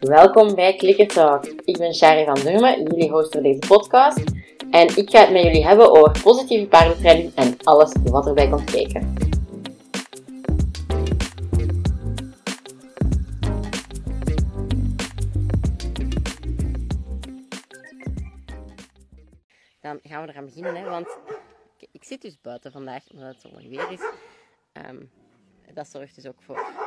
[0.00, 1.44] Welkom bij Clicker Talk.
[1.46, 4.22] Ik ben Shari van Durmen, jullie host voor deze podcast.
[4.70, 8.70] En ik ga het met jullie hebben over positieve paardentraining en alles wat erbij komt
[8.70, 9.14] kijken.
[19.80, 21.08] Dan gaan we eraan beginnen, hè, want
[21.78, 24.00] ik, ik zit dus buiten vandaag, omdat het zo mooi weer is.
[24.72, 25.02] Ehm,
[25.74, 26.83] dat zorgt dus ook voor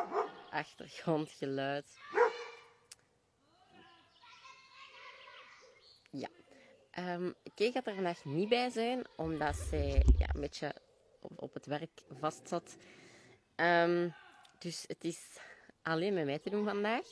[0.57, 1.85] achtergrondgeluid.
[6.11, 6.29] Ja.
[7.15, 10.75] Um, Kay gaat er vandaag niet bij zijn, omdat zij ja, een beetje
[11.19, 12.77] op, het werk vast zat.
[13.55, 14.13] Um,
[14.59, 15.37] dus het is
[15.81, 17.05] alleen met mij te doen vandaag.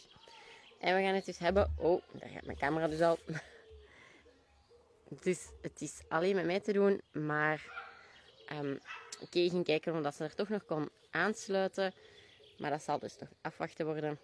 [0.80, 1.74] En we gaan het dus hebben...
[1.78, 3.18] Oh, daar gaat mijn camera dus al.
[5.22, 7.66] Dus het is alleen met mij te doen, maar
[8.52, 8.80] um,
[9.30, 11.94] ging kijken omdat ze er toch nog kon aansluiten.
[12.58, 14.20] Maar dat zal dus nog afwachten worden.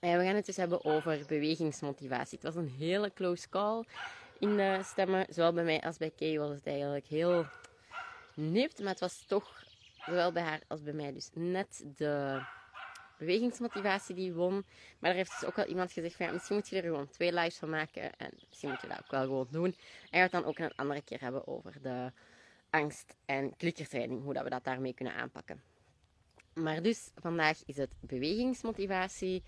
[0.00, 2.38] En we gaan het dus hebben over bewegingsmotivatie.
[2.40, 3.84] Het was een hele close call
[4.38, 5.26] in de stemmen.
[5.28, 7.46] Zowel bij mij als bij Kay was het eigenlijk heel
[8.34, 8.78] nipt.
[8.78, 9.64] Maar het was toch,
[10.06, 12.42] zowel bij haar als bij mij, dus net de
[13.18, 14.64] bewegingsmotivatie die won.
[14.98, 17.08] Maar er heeft dus ook wel iemand gezegd van ja, misschien moet je er gewoon
[17.08, 18.16] twee lives van maken.
[18.16, 19.74] En misschien moet je dat ook wel gewoon doen.
[20.10, 22.12] En we het dan ook een andere keer hebben over de
[22.70, 24.22] angst en klikkertraining.
[24.22, 25.62] Hoe dat we dat daarmee kunnen aanpakken.
[26.56, 29.42] Maar dus vandaag is het bewegingsmotivatie.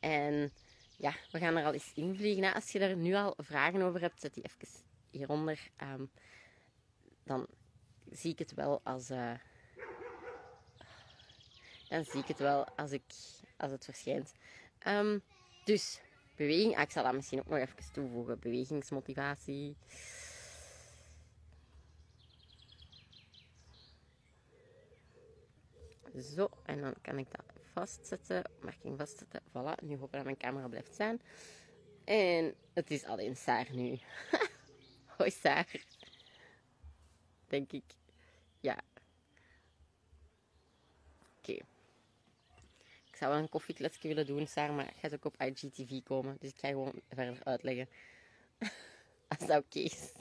[0.00, 0.52] En
[0.96, 2.42] ja, we gaan er al eens invliegen.
[2.42, 5.70] Nou, als je er nu al vragen over hebt, zet die even hieronder.
[5.82, 6.10] Um,
[7.24, 7.46] dan
[8.10, 9.10] zie ik het wel als...
[9.10, 9.32] Uh,
[11.88, 13.02] dan zie ik het wel als, ik,
[13.56, 14.34] als het verschijnt.
[14.86, 15.22] Um,
[15.64, 16.00] dus,
[16.36, 16.76] beweging.
[16.76, 18.38] Ah, ik zal dat misschien ook nog even toevoegen.
[18.38, 19.76] Bewegingsmotivatie.
[26.22, 28.50] Zo, en dan kan ik dat vastzetten.
[28.60, 29.42] Marking vastzetten.
[29.48, 31.20] Voilà, nu hoop ik dat mijn camera blijft staan.
[32.04, 33.98] En het is alleen Saar nu.
[35.16, 35.84] Hoi Saar.
[37.46, 37.84] Denk ik.
[38.60, 38.80] Ja.
[41.38, 41.52] Oké.
[43.06, 46.36] Ik zou wel een koffiekletsje willen doen, Saar, maar het gaat ook op IGTV komen.
[46.40, 47.88] Dus ik ga gewoon verder uitleggen.
[49.28, 50.12] Als dat oké is.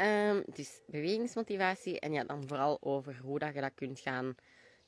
[0.00, 4.34] Um, dus bewegingsmotivatie en ja, dan vooral over hoe dat je dat kunt gaan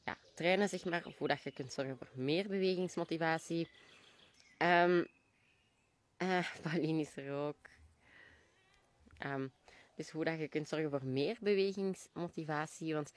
[0.04, 1.04] ja, trainen, zeg maar.
[1.04, 3.69] Of hoe dat je kunt zorgen voor meer bewegingsmotivatie.
[4.59, 5.06] Um,
[6.62, 7.56] Pauline is er ook.
[9.26, 9.53] Um,
[9.94, 12.94] dus hoe dat je kunt zorgen voor meer bewegingsmotivatie.
[12.94, 13.12] Want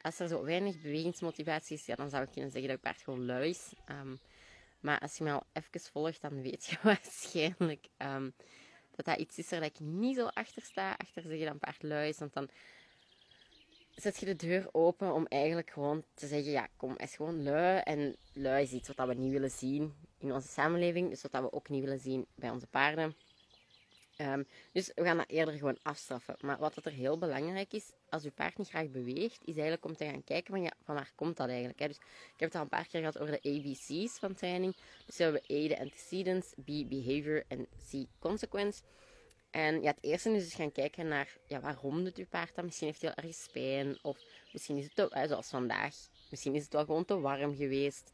[0.00, 3.02] als er zo weinig bewegingsmotivatie is, ja, dan zou ik kunnen zeggen dat ik paard
[3.02, 3.72] gewoon lui is.
[4.80, 7.86] Maar als je me al even volgt, dan weet je waarschijnlijk
[8.96, 10.96] dat dat iets is waar ik niet zo achter sta.
[10.96, 12.18] Achter zeggen dan paard lui is.
[12.18, 12.48] Want dan
[13.94, 17.78] zet je de deur open om eigenlijk gewoon te zeggen, ja, kom, is gewoon lui.
[17.78, 21.08] En lui is iets wat we niet willen zien in onze samenleving.
[21.10, 23.14] Dus wat we ook niet willen zien bij onze paarden.
[24.18, 26.36] Um, dus we gaan dat eerder gewoon afstraffen.
[26.40, 29.96] Maar wat er heel belangrijk is, als je paard niet graag beweegt, is eigenlijk om
[29.96, 31.78] te gaan kijken van, ja, van waar komt dat eigenlijk.
[31.78, 31.86] Hè?
[31.86, 34.76] Dus ik heb het al een paar keer gehad over de ABC's van training.
[35.06, 38.82] Dus we hebben A, de antecedents, B, behavior en C, consequence.
[39.50, 42.64] En ja, het eerste is dus gaan kijken naar, ja, waarom doet uw paard dat?
[42.64, 44.18] Misschien heeft hij al ergens pijn, of
[44.52, 45.94] misschien is het, zoals vandaag,
[46.30, 48.12] misschien is het wel gewoon te warm geweest.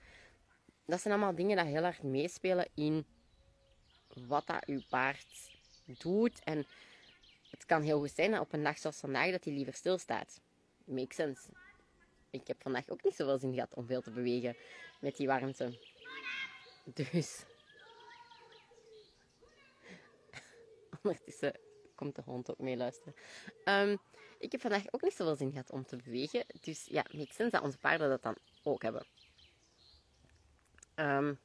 [0.87, 3.07] Dat zijn allemaal dingen die heel erg meespelen in
[4.15, 5.27] wat dat uw paard
[5.99, 6.41] doet.
[6.45, 6.67] En
[7.51, 10.41] het kan heel goed zijn op een dag zoals vandaag dat hij liever stilstaat.
[10.85, 11.49] Makes sense.
[12.31, 14.57] Ik heb vandaag ook niet zoveel zin gehad om veel te bewegen
[15.01, 15.79] met die warmte.
[16.85, 17.45] Dus.
[21.03, 21.53] Ondertussen
[21.95, 23.15] komt de hond ook mee luisteren.
[23.65, 23.99] Um,
[24.39, 26.45] ik heb vandaag ook niet zoveel zin gehad om te bewegen.
[26.61, 29.07] Dus ja, makes sense dat onze paarden dat dan ook hebben.
[30.95, 31.39] Um,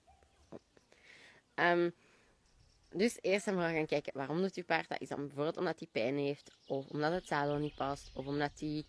[2.92, 5.02] dus eerst en vooral gaan kijken waarom doet uw paard dat.
[5.02, 8.60] Is dan bijvoorbeeld omdat hij pijn heeft, of omdat het zadel niet past, of omdat
[8.60, 8.86] hij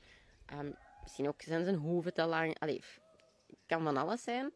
[0.52, 2.58] um, misschien ook zijn, zijn hoeven te lang.
[2.58, 2.82] Allee,
[3.46, 4.52] het kan van alles zijn.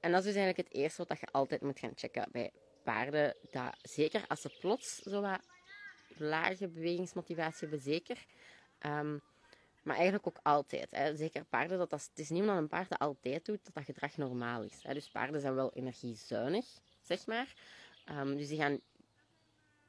[0.00, 2.50] En dat is dus eigenlijk het eerste wat je altijd moet gaan checken bij
[2.82, 3.34] paarden.
[3.50, 5.40] Dat, zeker als ze plots zo wat
[6.16, 8.26] lage bewegingsmotivatie hebben, zeker.
[8.86, 9.22] Um,
[9.82, 10.90] maar eigenlijk ook altijd.
[10.90, 11.16] Hè.
[11.16, 13.84] Zeker paarden, dat, dat, het is niet omdat een paard dat altijd doet, dat dat
[13.84, 14.82] gedrag normaal is.
[14.82, 14.94] Hè.
[14.94, 16.66] Dus paarden zijn wel energiezuinig,
[17.02, 17.54] zeg maar.
[18.10, 18.80] Um, dus die gaan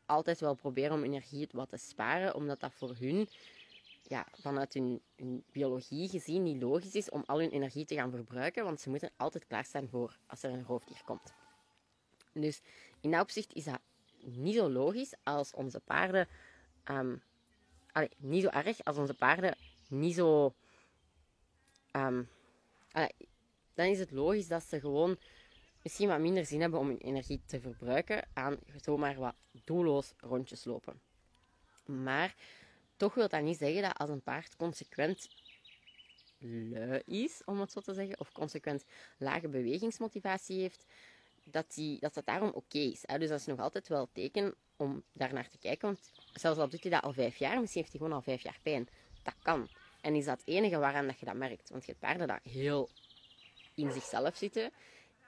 [0.06, 3.30] altijd wel proberen om energie wat te sparen, omdat dat voor hun,
[4.04, 5.02] ja, vanuit hun,
[5.52, 9.12] biologie gezien, niet logisch is om al hun energie te gaan verbruiken, want ze moeten
[9.18, 11.34] altijd klaarstaan voor als er een roofdier komt.
[12.34, 12.62] Dus
[13.02, 13.80] in dat opzicht is dat
[14.20, 16.28] niet zo logisch als onze paarden,
[16.86, 17.22] um,
[17.92, 19.56] allee, niet zo erg als onze paarden
[19.90, 20.54] niet zo
[21.92, 22.24] ehm,
[23.74, 25.18] dan is het logisch dat ze gewoon
[25.84, 30.64] misschien wat minder zin hebben om hun energie te verbruiken aan zomaar wat doelloos rondjes
[30.64, 31.02] lopen.
[31.86, 32.36] Maar
[32.98, 35.30] toch wil dat niet zeggen dat als een paard consequent
[36.40, 38.86] lui is, om het zo te zeggen, of consequent
[39.18, 40.86] lage bewegingsmotivatie heeft,
[41.44, 43.04] dat, die, dat dat daarom oké is.
[43.06, 43.18] Hè?
[43.18, 45.88] Dus dat is nog altijd wel teken om daar naar te kijken.
[45.88, 48.42] Want zelfs al doet hij dat al vijf jaar, misschien heeft hij gewoon al vijf
[48.42, 48.88] jaar pijn.
[49.24, 49.70] Dat kan.
[50.02, 51.70] En is dat het enige waaraan dat je dat merkt.
[51.70, 52.90] Want je hebt paarden dat heel
[53.76, 54.72] in zichzelf zitten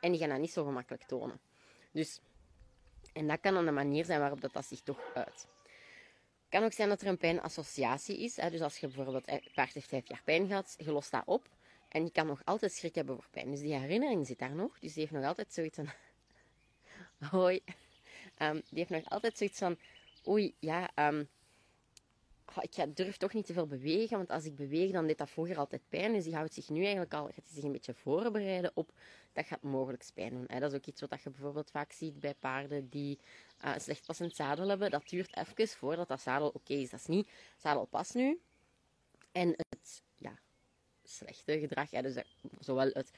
[0.02, 1.40] en die gaan dat niet zo gemakkelijk tonen.
[1.92, 2.20] Dus,
[3.14, 5.48] en dat kan dan de manier zijn waarop dat, dat zich toch uit.
[6.42, 8.36] Het kan ook zijn dat er een pijnassociatie is.
[8.36, 8.50] Hè?
[8.50, 11.50] Dus als je bijvoorbeeld, een paard heeft vijf jaar pijn gehad, je lost dat op.
[11.88, 13.52] En je kan nog altijd schrik hebben voor pijn.
[13.52, 14.80] Dus die herinnering zit daar nog.
[14.80, 15.90] Dus die heeft nog altijd zoiets van...
[17.32, 17.62] Hoi.
[18.38, 19.78] Um, die heeft nog altijd zoiets van...
[20.28, 20.90] Oei, ja...
[20.96, 21.30] Um,
[22.60, 25.58] ik durf toch niet te veel bewegen, want als ik beweeg, dan deed dat vroeger
[25.58, 26.14] altijd pijn.
[26.14, 28.92] Dus die houdt zich nu eigenlijk al, gaat zich een beetje voorbereiden op
[29.34, 30.60] dat gaat mogelijk pijn doen.
[30.60, 33.20] Dat is ook iets wat je bijvoorbeeld vaak ziet bij paarden die
[33.66, 34.92] uh, slecht passend zadel hebben.
[34.92, 36.90] Dat duurt even voordat dat zadel oké is.
[36.90, 38.40] Dat is niet zadel pas nu.
[39.32, 40.40] En het ja,
[41.04, 42.24] slechte gedrag, dus
[42.60, 43.12] zowel het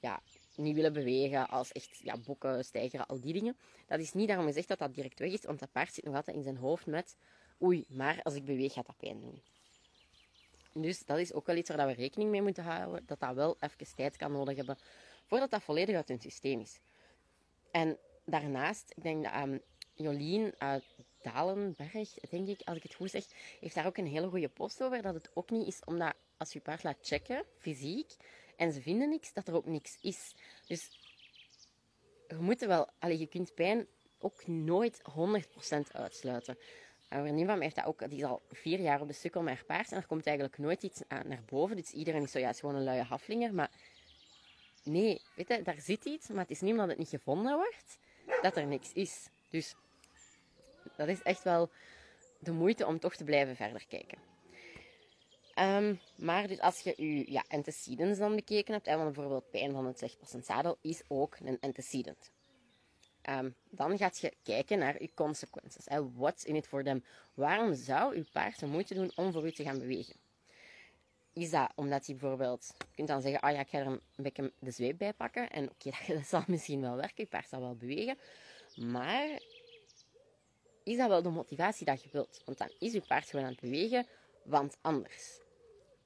[0.00, 0.22] ja,
[0.56, 3.56] niet willen bewegen als echt ja, bokken, stijgeren, al die dingen.
[3.86, 6.14] Dat is niet daarom gezegd dat dat direct weg is, want dat paard zit nog
[6.14, 7.16] altijd in zijn hoofd met
[7.62, 9.42] oei, maar als ik beweeg gaat dat pijn doen.
[10.72, 13.56] Dus dat is ook wel iets waar we rekening mee moeten houden, dat dat wel
[13.60, 14.78] even tijd kan nodig hebben
[15.26, 16.80] voordat dat volledig uit hun systeem is.
[17.70, 19.62] En daarnaast, ik denk dat um,
[19.94, 20.84] Jolien uit
[21.22, 23.24] Dalenberg, denk ik, als ik het goed zeg,
[23.60, 25.02] heeft daar ook een hele goede post over.
[25.02, 28.16] Dat het ook niet is omdat als je paard laat checken, fysiek,
[28.56, 30.34] en ze vinden niks, dat er ook niks is.
[30.66, 30.98] Dus
[32.28, 33.86] je moet wel, allee, je kunt pijn
[34.18, 36.58] ook nooit 100% uitsluiten.
[37.14, 39.54] Een van mij heeft dat ook, die is al vier jaar op de sukkel met
[39.54, 41.76] haar paard en er komt eigenlijk nooit iets naar boven.
[41.76, 43.54] Dus iedereen is zo, ja, is gewoon een luie haflinger.
[43.54, 43.70] Maar
[44.84, 47.98] nee, weet je, daar zit iets, maar het is niet omdat het niet gevonden wordt,
[48.42, 49.28] dat er niks is.
[49.50, 49.74] Dus
[50.96, 51.70] dat is echt wel
[52.38, 54.18] de moeite om toch te blijven verder kijken.
[55.58, 59.86] Um, maar dus als je je ja, antecedents dan bekeken hebt, en bijvoorbeeld pijn van
[59.86, 62.32] het zegpassend zadel is ook een antecedent.
[63.30, 65.86] Um, dan gaat je kijken naar je consequenties.
[66.14, 67.04] What's in it for them?
[67.34, 70.14] Waarom zou je paard de moeite doen om voor u te gaan bewegen?
[71.32, 74.00] Is dat omdat hij bijvoorbeeld, je kunt dan zeggen, ah ja, ik ga er een
[74.16, 75.50] beetje de zweep bij pakken.
[75.50, 78.18] En oké, dat zal misschien wel werken, je paard zal wel bewegen.
[78.76, 79.40] Maar
[80.82, 82.42] is dat wel de motivatie dat je wilt?
[82.44, 84.06] Want dan is je paard gewoon aan het bewegen,
[84.42, 85.40] want anders.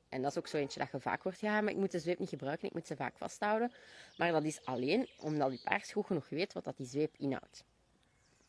[0.08, 1.98] En dat is ook zo eentje dat je vaak hoort, ja, maar ik moet de
[1.98, 3.72] zweep niet gebruiken, ik moet ze vaak vasthouden.
[4.16, 7.64] Maar dat is alleen omdat je paard goed genoeg weet wat dat die zweep inhoudt.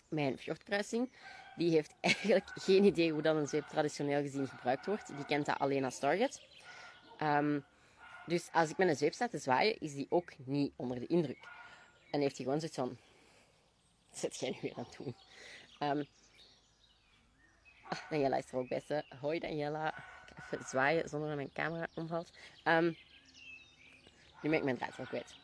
[0.07, 1.09] Mijn fjordkruising,
[1.55, 5.07] die heeft eigenlijk geen idee hoe dat een zweep traditioneel gezien gebruikt wordt.
[5.15, 6.41] Die kent dat alleen als target.
[7.21, 7.65] Um,
[8.25, 11.07] dus als ik met een zweep sta te zwaaien, is die ook niet onder de
[11.07, 11.47] indruk.
[12.11, 12.97] En heeft hij gewoon zoiets van,
[14.11, 15.15] zet jij nu weer aan het doen?
[15.89, 16.07] Um,
[18.09, 19.03] Daniela is er ook bij.
[19.19, 19.93] Hoi Daniela
[20.69, 22.31] zwaaien zonder dat mijn camera omvalt.
[22.63, 22.97] Um,
[24.41, 25.35] nu ben ik mijn draad wel kwijt.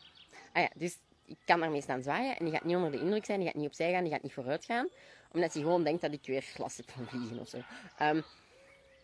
[0.52, 3.24] Ah ja, dus ik kan daarmee staan zwaaien en die gaat niet onder de indruk
[3.24, 4.88] zijn, die gaat niet opzij gaan, die gaat niet vooruit gaan.
[5.32, 7.58] Omdat hij gewoon denkt dat ik weer glas heb van vliegen of zo.
[8.02, 8.24] Um,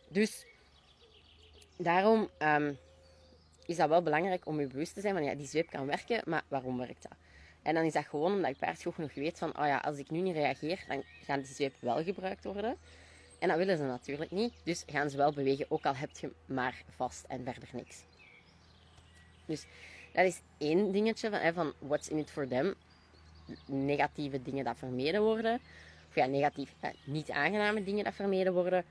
[0.09, 0.47] dus
[1.77, 2.79] daarom um,
[3.67, 6.23] is dat wel belangrijk om je bewust te zijn van ja, die zweep kan werken,
[6.25, 7.17] maar waarom werkt dat?
[7.63, 9.99] En dan is dat gewoon omdat je paard goed genoeg weet van, oh ja, als
[9.99, 12.77] ik nu niet reageer, dan gaat die zweep wel gebruikt worden.
[13.43, 14.53] En dat willen ze natuurlijk niet.
[14.65, 18.03] Dus gaan ze wel bewegen, ook al heb je maar vast en verder niks.
[19.47, 19.67] Dus
[20.13, 22.75] dat is één dingetje van, van what's in it for them.
[23.67, 25.61] Negatieve dingen dat vermeden worden.
[26.09, 28.85] Of ja, negatief, niet aangename dingen dat vermeden worden.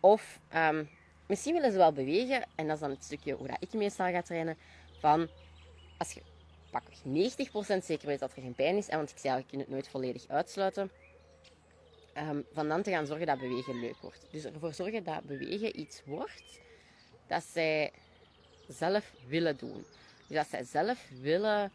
[0.00, 0.84] Of ehm,
[1.26, 2.44] misschien willen ze wel bewegen.
[2.54, 4.56] En dat is dan het stukje hoe dat ik meestal ga trainen.
[4.98, 5.28] Van
[5.96, 6.22] als je
[6.70, 8.86] pak 90% zeker weet dat er geen pijn is.
[8.86, 10.90] Want ik zei al, je kunt het nooit volledig uitsluiten
[12.18, 14.26] um, van dan te gaan zorgen dat bewegen leuk wordt.
[14.30, 16.60] Dus ervoor zorgen dat bewegen iets wordt
[17.26, 17.92] dat zij
[18.68, 19.84] zelf willen doen.
[20.26, 21.72] Dus dat zij zelf willen.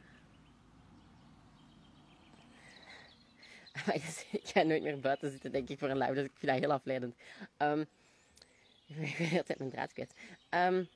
[4.31, 6.61] ik ga nooit meer buiten zitten, denk ik, voor een live, dus ik vind dat
[6.61, 7.15] heel afleidend.
[7.57, 7.85] Um,
[9.01, 10.13] ik ben altijd mijn draad kwijt.
[10.49, 10.89] Um,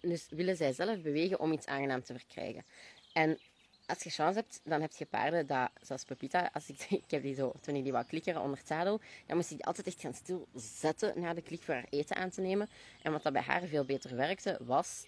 [0.00, 2.64] dus willen zij zelf bewegen om iets aangenaam te verkrijgen.
[3.12, 3.38] En
[3.86, 7.22] als je chance hebt, dan heb je paarden dat, zoals Pepita, als ik, ik heb
[7.22, 9.86] die zo, toen ik die wou klikkeren onder het zadel, dan moest ik die altijd
[9.86, 12.68] echt gaan stilzetten na de klik voor haar eten aan te nemen.
[13.02, 15.06] En wat dat bij haar veel beter werkte, was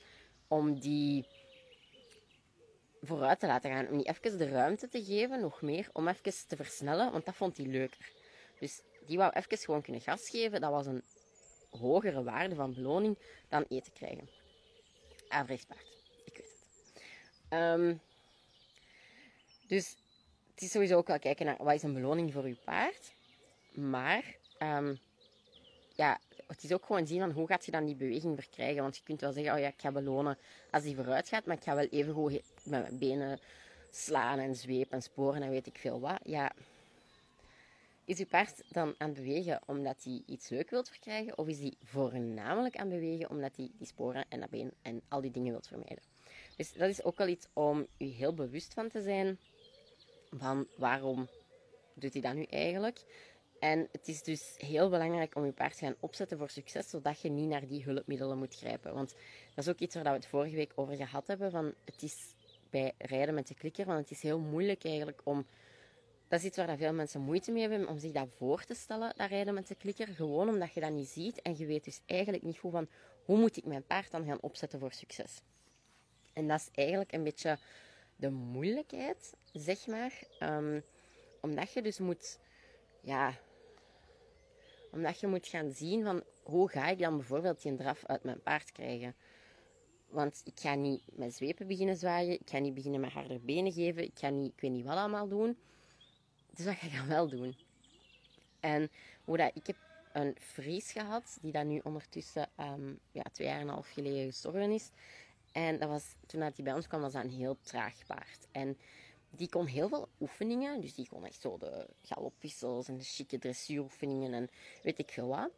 [0.48, 1.26] om die
[3.00, 3.88] vooruit te laten gaan.
[3.88, 7.34] Om die even de ruimte te geven, nog meer, om even te versnellen, want dat
[7.34, 8.12] vond hij leuker.
[8.58, 10.60] Dus die wou even gewoon kunnen gas geven.
[10.60, 11.02] Dat was een
[11.70, 13.18] hogere waarde van beloning
[13.48, 14.28] dan eten krijgen.
[15.28, 15.86] Averechtspaard.
[16.24, 17.02] Ik weet het.
[17.48, 17.94] Ehm,
[19.68, 19.96] dus
[20.54, 23.12] het is sowieso ook wel kijken naar wat is een beloning voor uw paard.
[23.72, 24.94] Maar ehm,
[25.94, 28.82] ja, het is ook gewoon zien van hoe gaat je dan die beweging verkrijgen.
[28.82, 30.38] Want je kunt wel zeggen, oh ja, ik ga belonen
[30.70, 33.38] als die vooruit gaat, maar ik ga wel even goed met mijn benen
[33.90, 36.18] slaan en zwepen en sporen en weet ik veel wat.
[36.22, 36.52] Ja,
[38.04, 41.38] is uw paard dan aan het bewegen omdat hij iets leuk wilt verkrijgen?
[41.38, 45.02] Of is hij voornamelijk aan het bewegen omdat hij die sporen en dat been en
[45.08, 46.02] al die dingen wilt vermijden?
[46.56, 49.38] Dus dat is ook wel iets om u heel bewust van te zijn.
[50.30, 51.28] Van waarom
[51.94, 53.04] doet hij dat nu eigenlijk?
[53.58, 57.20] En het is dus heel belangrijk om je paard te gaan opzetten voor succes, zodat
[57.20, 58.94] je niet naar die hulpmiddelen moet grijpen.
[58.94, 59.14] Want
[59.54, 61.50] dat is ook iets waar we het vorige week over gehad hebben.
[61.50, 62.34] Van het is
[62.70, 65.46] bij rijden met de klikker, want het is heel moeilijk eigenlijk om...
[66.28, 69.12] Dat is iets waar veel mensen moeite mee hebben, om zich dat voor te stellen,
[69.16, 70.06] dat rijden met de klikker.
[70.06, 72.88] Gewoon omdat je dat niet ziet en je weet dus eigenlijk niet goed van
[73.24, 75.40] hoe moet ik mijn paard dan gaan opzetten voor succes.
[76.32, 77.58] En dat is eigenlijk een beetje
[78.18, 80.22] de moeilijkheid, zeg maar.
[80.40, 80.84] Um,
[81.40, 82.38] omdat je dus moet,
[83.00, 83.38] ja,
[84.90, 88.42] omdat je moet gaan zien van hoe ga ik dan bijvoorbeeld die draf uit mijn
[88.42, 89.14] paard krijgen.
[90.08, 93.72] Want ik ga niet met zwepen beginnen zwaaien, ik ga niet beginnen met harde benen
[93.72, 95.58] geven, ik ga niet, ik weet niet wat allemaal doen.
[96.54, 97.56] Dus wat ga ik dan wel doen?
[98.60, 98.90] En
[99.24, 99.76] hoe dat, ik heb
[100.12, 104.26] een Fries gehad, die dat nu ondertussen um, ja, twee jaar en een half geleden
[104.26, 104.90] gestorven is.
[105.52, 108.46] En dat was, toen hij bij ons kwam, was dat een heel traag paard.
[108.52, 108.78] En
[109.30, 110.80] die kon heel veel oefeningen.
[110.80, 114.48] Dus die kon echt zo de galopwissels en de chique dressuuroefeningen en
[114.82, 115.50] weet ik veel wat.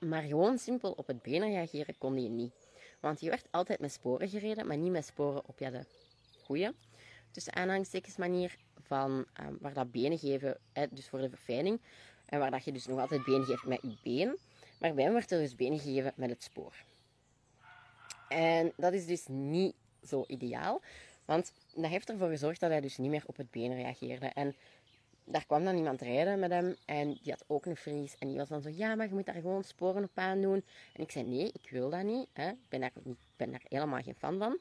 [0.00, 2.52] Maar gewoon simpel op het benen reageren kon hij niet.
[3.00, 5.84] Want die werd altijd met sporen gereden, maar niet met sporen op ja, de
[6.42, 6.74] goede,
[7.30, 10.58] tussen aanhalingstekens manier van um, waar dat benen geven,
[10.90, 11.80] dus voor de verfijning.
[12.26, 14.38] En waar dat je dus nog altijd benen geeft met je been.
[14.78, 16.74] Maar bij hem werd er dus benen gegeven met het spoor.
[18.32, 19.74] En dat is dus niet
[20.06, 20.80] zo ideaal.
[21.24, 24.26] Want dat heeft ervoor gezorgd dat hij dus niet meer op het been reageerde.
[24.26, 24.54] En
[25.24, 28.16] daar kwam dan iemand rijden met hem en die had ook een vries.
[28.18, 30.64] En die was dan zo, ja, maar je moet daar gewoon sporen op aan doen.
[30.92, 32.28] En ik zei, nee, ik wil dat niet.
[32.32, 32.48] Hè.
[32.48, 34.58] Ik ben daar, niet, ben helemaal geen fan van.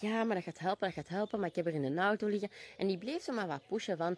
[0.00, 1.40] Ja, maar dat gaat helpen, dat gaat helpen.
[1.40, 2.50] Maar ik heb er in een auto liggen.
[2.76, 4.16] En die bleef zo maar wat pushen van,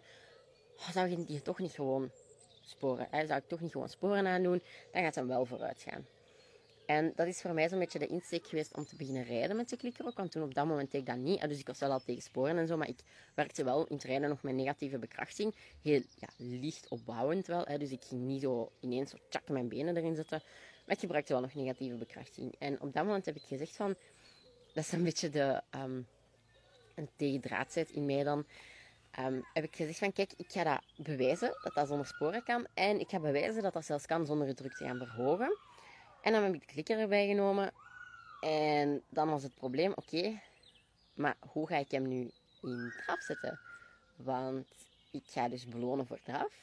[0.77, 2.11] oh, zou je die toch niet gewoon
[2.61, 3.07] sporen?
[3.09, 3.25] Hè?
[3.25, 4.61] Zou ik toch niet gewoon sporen aandoen?
[4.91, 6.05] Dan gaat hij wel vooruit gaan.
[6.85, 9.69] En dat is voor mij zo'n beetje de insteek geweest om te beginnen rijden met
[9.69, 10.17] de klikker ook.
[10.17, 11.41] Want toen op dat moment deed ik dat niet.
[11.41, 12.77] Dus ik was wel al tegen sporen en zo.
[12.77, 12.99] Maar ik
[13.35, 15.55] werkte wel in het rijden nog met negatieve bekrachting.
[15.81, 17.65] Heel ja, licht opbouwend wel.
[17.65, 17.77] Hè.
[17.77, 20.41] Dus ik ging niet zo ineens zo tjak mijn benen erin zetten.
[20.85, 22.55] Maar ik gebruikte wel nog negatieve bekrachting.
[22.59, 23.95] En op dat moment heb ik gezegd van...
[24.73, 25.61] Dat is een beetje de...
[25.75, 26.07] Um,
[26.95, 28.45] een in mij dan.
[29.19, 32.67] Um, heb ik gezegd van kijk, ik ga dat bewijzen dat dat zonder sporen kan.
[32.73, 35.57] En ik ga bewijzen dat dat zelfs kan zonder de druk te gaan verhogen.
[36.21, 37.71] En dan heb ik de klikker erbij genomen.
[38.41, 40.41] En dan was het probleem, oké,
[41.13, 43.59] maar hoe ga ik hem nu in draf zetten?
[44.15, 44.67] Want
[45.11, 46.53] ik ga dus belonen voor draf.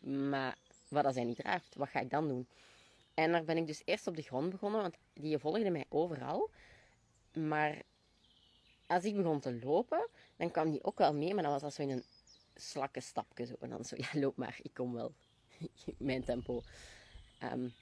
[0.00, 0.56] Maar
[0.88, 2.46] wat als hij niet draft, wat ga ik dan doen?
[3.14, 6.50] En daar ben ik dus eerst op de grond begonnen, want die volgde mij overal.
[7.32, 7.82] Maar
[8.86, 11.74] als ik begon te lopen, dan kwam die ook wel mee, maar dan was dat
[11.74, 12.04] zo in een
[12.54, 13.46] slakke stapje.
[13.46, 13.54] Zo.
[13.60, 15.12] En dan zo, ja, loop maar, ik kom wel.
[15.98, 16.62] Mijn tempo.
[17.42, 17.74] Um,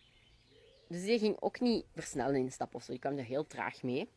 [0.91, 2.87] dus die ging ook niet versnellen in stap of.
[2.87, 4.09] Die kwam er heel traag mee.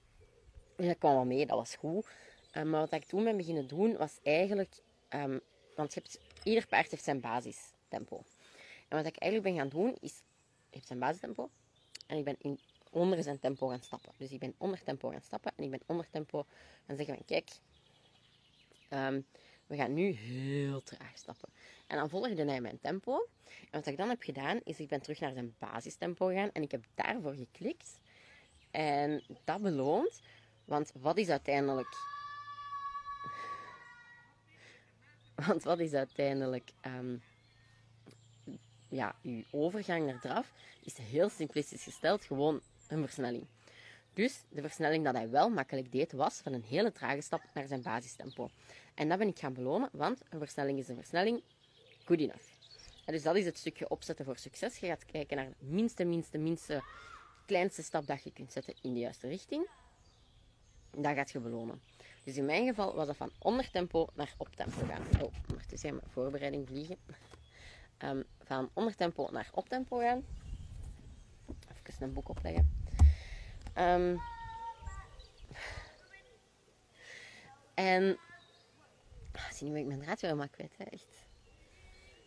[0.75, 2.07] En dat kwam wel mee, dat was goed.
[2.53, 4.81] Um, maar wat ik toen ben beginnen doen, was eigenlijk...
[5.09, 5.41] Um,
[5.75, 8.23] want hebt, ieder paard heeft zijn basistempo.
[8.87, 10.21] En wat ik eigenlijk ben gaan doen, is...
[10.69, 11.49] Je hebt zijn basistempo.
[12.07, 14.13] En ik ben in, onder zijn tempo gaan stappen.
[14.17, 15.51] Dus ik ben onder tempo gaan stappen.
[15.55, 16.45] En ik ben onder tempo
[16.87, 17.25] gaan zeggen van...
[17.25, 17.49] Kijk,
[18.89, 19.25] um,
[19.73, 21.49] we gaan nu heel traag stappen.
[21.87, 23.27] En dan volgde hij mijn tempo.
[23.45, 26.51] En wat ik dan heb gedaan, is ik ben terug naar zijn basistempo gegaan.
[26.51, 27.99] En ik heb daarvoor geklikt.
[28.71, 30.21] En dat beloont.
[30.65, 31.87] Want wat is uiteindelijk...
[35.47, 36.71] Want wat is uiteindelijk...
[36.85, 37.21] Um,
[38.89, 40.53] ja, uw overgang naar draf
[40.83, 42.23] is heel simplistisch gesteld.
[42.23, 43.47] Gewoon een versnelling.
[44.13, 47.67] Dus de versnelling dat hij wel makkelijk deed, was van een hele trage stap naar
[47.67, 48.49] zijn basistempo.
[48.93, 51.43] En dat ben ik gaan belonen, want een versnelling is een versnelling.
[52.05, 52.53] Good enough.
[53.05, 54.77] En dus dat is het stukje opzetten voor succes.
[54.77, 56.83] Je gaat kijken naar de minste, minste, minste,
[57.45, 59.67] kleinste stap dat je kunt zetten in de juiste richting.
[60.91, 61.81] Dat gaat je belonen.
[62.23, 65.21] Dus in mijn geval was dat van ondertempo naar optempo gaan.
[65.21, 66.97] Oh, ondertussen mijn voorbereiding vliegen.
[67.97, 70.25] Um, van ondertempo naar optempo gaan.
[71.83, 72.83] Even een boek opleggen.
[73.77, 74.19] Um,
[77.73, 78.17] en
[79.35, 80.83] Ah, zie nu ik mijn draad weer helemaal kwijt, hè?
[80.83, 81.25] echt.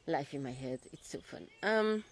[0.04, 1.48] Life in my head, it's so fun.
[1.60, 2.04] Um,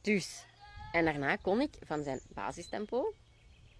[0.00, 0.44] dus,
[0.92, 3.14] En daarna kon ik van zijn basistempo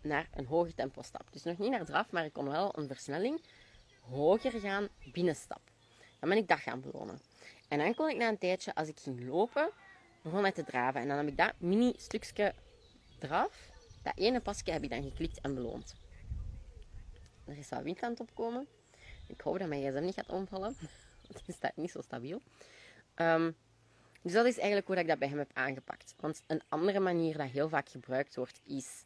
[0.01, 1.33] naar een hoger tempo stap.
[1.33, 3.41] Dus nog niet naar draf, maar ik kon wel een versnelling
[4.01, 5.61] hoger gaan binnenstap.
[6.19, 7.21] Dan ben ik dat gaan belonen.
[7.69, 9.71] En dan kon ik na een tijdje, als ik ging lopen,
[10.23, 11.01] begon hij te draven.
[11.01, 12.55] En dan heb ik dat mini stukje
[13.19, 13.69] draf,
[14.03, 15.95] dat ene pasje heb ik dan geklikt en beloond.
[17.45, 18.67] Er is wat wind aan het opkomen.
[19.31, 20.77] Ik hoop dat mijn gsm niet gaat omvallen.
[21.33, 22.41] Het is staat niet zo stabiel.
[23.17, 23.57] Um,
[24.23, 26.15] dus dat is eigenlijk hoe ik dat bij hem heb aangepakt.
[26.17, 29.05] Want een andere manier dat heel vaak gebruikt wordt, is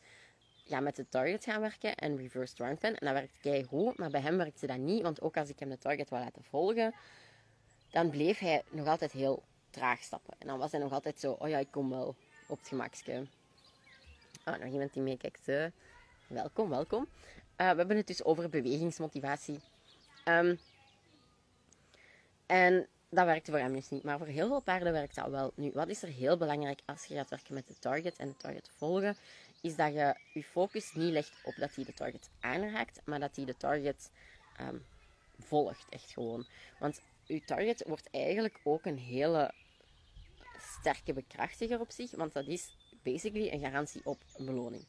[0.65, 2.99] ja, met de target gaan werken en reverse round pen.
[2.99, 5.03] En dat werkt kei goed, maar bij hem werkte dat niet.
[5.03, 6.95] Want ook als ik hem de target wou laten volgen,
[7.91, 10.35] dan bleef hij nog altijd heel traag stappen.
[10.39, 12.17] En dan was hij nog altijd zo, oh ja, ik kom wel
[12.47, 13.27] op het gemakske.
[14.45, 15.49] Ah, nog iemand die meekijkt.
[15.49, 15.67] Uh,
[16.27, 17.03] welkom, welkom.
[17.03, 19.61] Uh, we hebben het dus over bewegingsmotivatie.
[20.25, 20.59] Um,
[22.47, 24.03] en dat werkte voor hem dus niet.
[24.03, 25.53] Maar voor heel veel paarden werkt dat wel.
[25.55, 28.37] Nu, wat is er heel belangrijk als je gaat werken met de target en de
[28.37, 29.17] target volgen?
[29.61, 33.37] Is dat je je focus niet legt op dat hij de target aanraakt, maar dat
[33.37, 34.11] hij de target
[34.61, 34.85] um,
[35.39, 35.87] volgt.
[35.89, 36.47] Echt gewoon.
[36.79, 39.53] Want je target wordt eigenlijk ook een hele
[40.81, 44.85] sterke bekrachtiger op zich, want dat is basically een garantie op een beloning.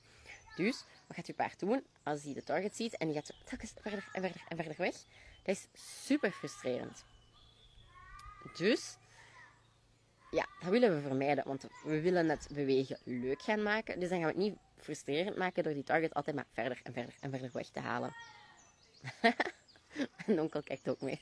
[0.56, 3.74] Dus, wat gaat je paard doen als hij de target ziet en die gaat telkens
[3.82, 4.96] verder en verder en verder weg?
[5.44, 5.68] Dat is
[6.06, 7.06] super frustrerend.
[8.58, 8.98] Dus,
[10.32, 14.00] ja, dat willen we vermijden, want we willen het bewegen leuk gaan maken.
[14.00, 16.94] Dus dan gaan we het niet frustrerend maken door die target altijd maar verder en
[16.94, 18.16] verder en verder weg te halen.
[20.26, 21.20] Mijn onkel kijkt ook mee.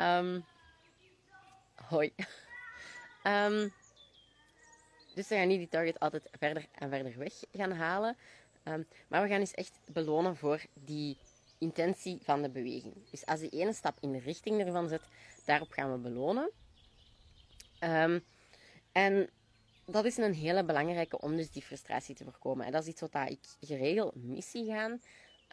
[0.00, 0.44] um,
[1.88, 2.14] hoi.
[3.24, 3.72] Um,
[5.14, 8.16] dus we gaan niet die target altijd verder en verder weg gaan halen.
[9.08, 11.16] maar we gaan dus echt belonen voor die
[11.58, 12.94] intentie van de beweging.
[13.10, 15.02] Dus als die ene stap in de richting ervan zit,
[15.44, 16.50] daarop gaan we belonen.
[17.80, 18.24] Um,
[18.92, 19.28] en
[19.86, 22.66] dat is een hele belangrijke om dus die frustratie te voorkomen.
[22.66, 25.00] En dat is iets wat ik geregeld mis zie gaan.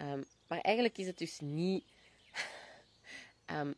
[0.01, 1.83] Um, maar eigenlijk is het dus niet...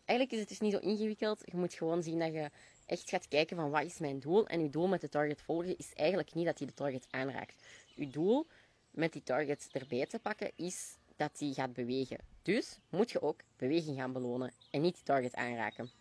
[0.06, 1.42] Eigenlijk is het dus niet zo ingewikkeld.
[1.46, 2.50] Je moet gewoon zien dat je
[2.86, 4.48] echt gaat kijken van wat is mijn doel.
[4.48, 7.64] En je doel met de target volgen is eigenlijk niet dat hij de target aanraakt.
[7.96, 8.48] Je doel
[8.92, 12.18] met die target erbij te pakken is dat die gaat bewegen.
[12.42, 15.92] Dus moet je ook beweging gaan belonen en niet die target aanraken.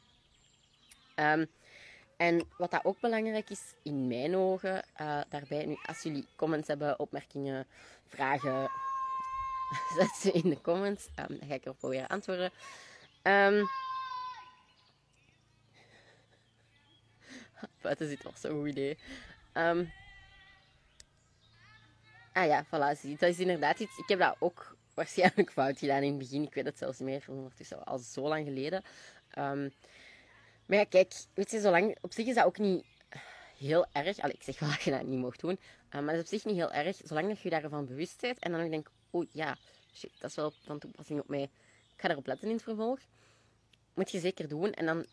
[1.16, 1.46] Um,
[2.16, 6.68] en wat dat ook belangrijk is, in mijn ogen, uh, daarbij, nu, als jullie comments
[6.68, 7.66] hebben, opmerkingen,
[8.06, 8.70] vragen,
[9.98, 11.06] zet ze in de comments.
[11.06, 12.52] Um, dan ga ik erop proberen antwoorden.
[13.22, 13.64] Um,
[17.82, 18.98] buiten zit was zo'n goed idee.
[19.54, 19.92] Um,
[22.32, 23.16] ah ja, voilà, zie.
[23.18, 23.98] Dat is inderdaad iets.
[23.98, 26.42] Ik heb dat ook waarschijnlijk fout gedaan in het begin.
[26.42, 28.82] Ik weet het zelfs niet meer, ondertussen al zo lang geleden.
[29.38, 29.72] Um,
[30.66, 32.84] maar ja, kijk, weet je, zolang, op zich is dat ook niet
[33.58, 34.18] heel erg.
[34.18, 35.58] Allee, ik zeg wel dat je dat niet mocht doen.
[35.90, 38.38] Uh, maar het is op zich niet heel erg, zolang dat je daarvan bewust bent.
[38.38, 39.56] En dan ook denk, oh ja,
[39.94, 41.42] shit, dat is wel van toepassing op mij.
[41.42, 42.98] Ik ga daarop letten in het vervolg.
[43.94, 45.06] Moet je zeker doen en dan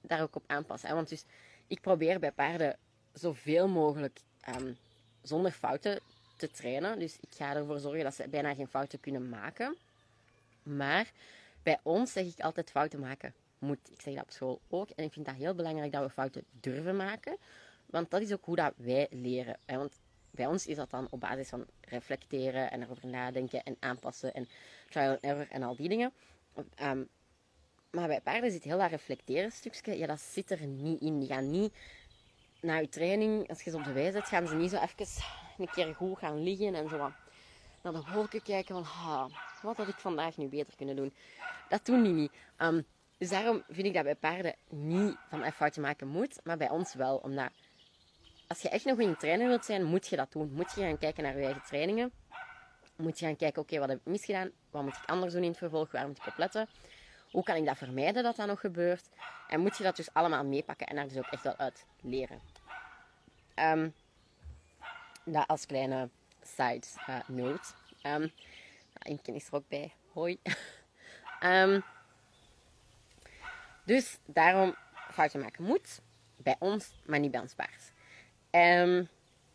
[0.00, 0.88] daar ook op aanpassen.
[0.88, 0.94] Hè?
[0.94, 1.24] Want dus,
[1.70, 2.76] ik probeer bij paarden
[3.12, 4.76] zoveel mogelijk um,
[5.22, 6.00] zonder fouten
[6.36, 6.98] te trainen.
[6.98, 9.76] Dus ik ga ervoor zorgen dat ze bijna geen fouten kunnen maken.
[10.62, 11.10] Maar
[11.62, 13.78] bij ons zeg ik altijd fouten maken moet.
[13.90, 14.90] Ik zeg dat op school ook.
[14.90, 17.36] En ik vind dat heel belangrijk dat we fouten durven maken.
[17.86, 19.58] Want dat is ook hoe dat wij leren.
[19.66, 19.92] Want
[20.30, 24.48] bij ons is dat dan op basis van reflecteren en erover nadenken en aanpassen en
[24.88, 26.12] trial and error en al die dingen.
[26.82, 27.08] Um,
[27.90, 31.18] maar bij paarden zit heel dat reflecteren stukje, ja, dat zit er niet in.
[31.18, 31.74] Die gaan niet
[32.60, 35.06] na je training, als je ze op de wijs zet, gaan ze niet zo even
[35.58, 37.12] een keer goed gaan liggen en zo
[37.82, 41.14] naar de wolken kijken van, wat had ik vandaag nu beter kunnen doen.
[41.68, 42.32] Dat doen die niet.
[42.58, 42.86] Um,
[43.18, 46.70] dus daarom vind ik dat bij paarden niet van een foutje maken moet, maar bij
[46.70, 47.16] ons wel.
[47.16, 47.50] Omdat
[48.46, 50.52] als je echt nog een trainer wilt zijn, moet je dat doen.
[50.52, 52.12] Moet je gaan kijken naar je eigen trainingen.
[52.96, 54.50] Moet je gaan kijken, oké, wat heb ik misgedaan?
[54.70, 55.90] Wat moet ik anders doen in het vervolg?
[55.90, 56.68] Waar moet ik op letten?
[57.30, 59.08] Hoe kan ik dat vermijden dat dat nog gebeurt?
[59.48, 62.40] En moet je dat dus allemaal meepakken en daar dus ook echt wel uit leren.
[63.54, 63.94] Um,
[65.24, 66.08] dat als kleine
[66.42, 67.72] side uh, note.
[68.02, 68.32] Um,
[69.02, 69.92] Inken is er ook bij.
[70.12, 70.40] Hoi.
[71.44, 71.82] um,
[73.84, 74.74] Dus daarom
[75.10, 76.00] foutje maken moet.
[76.36, 77.92] Bij ons, maar niet bij ons paard.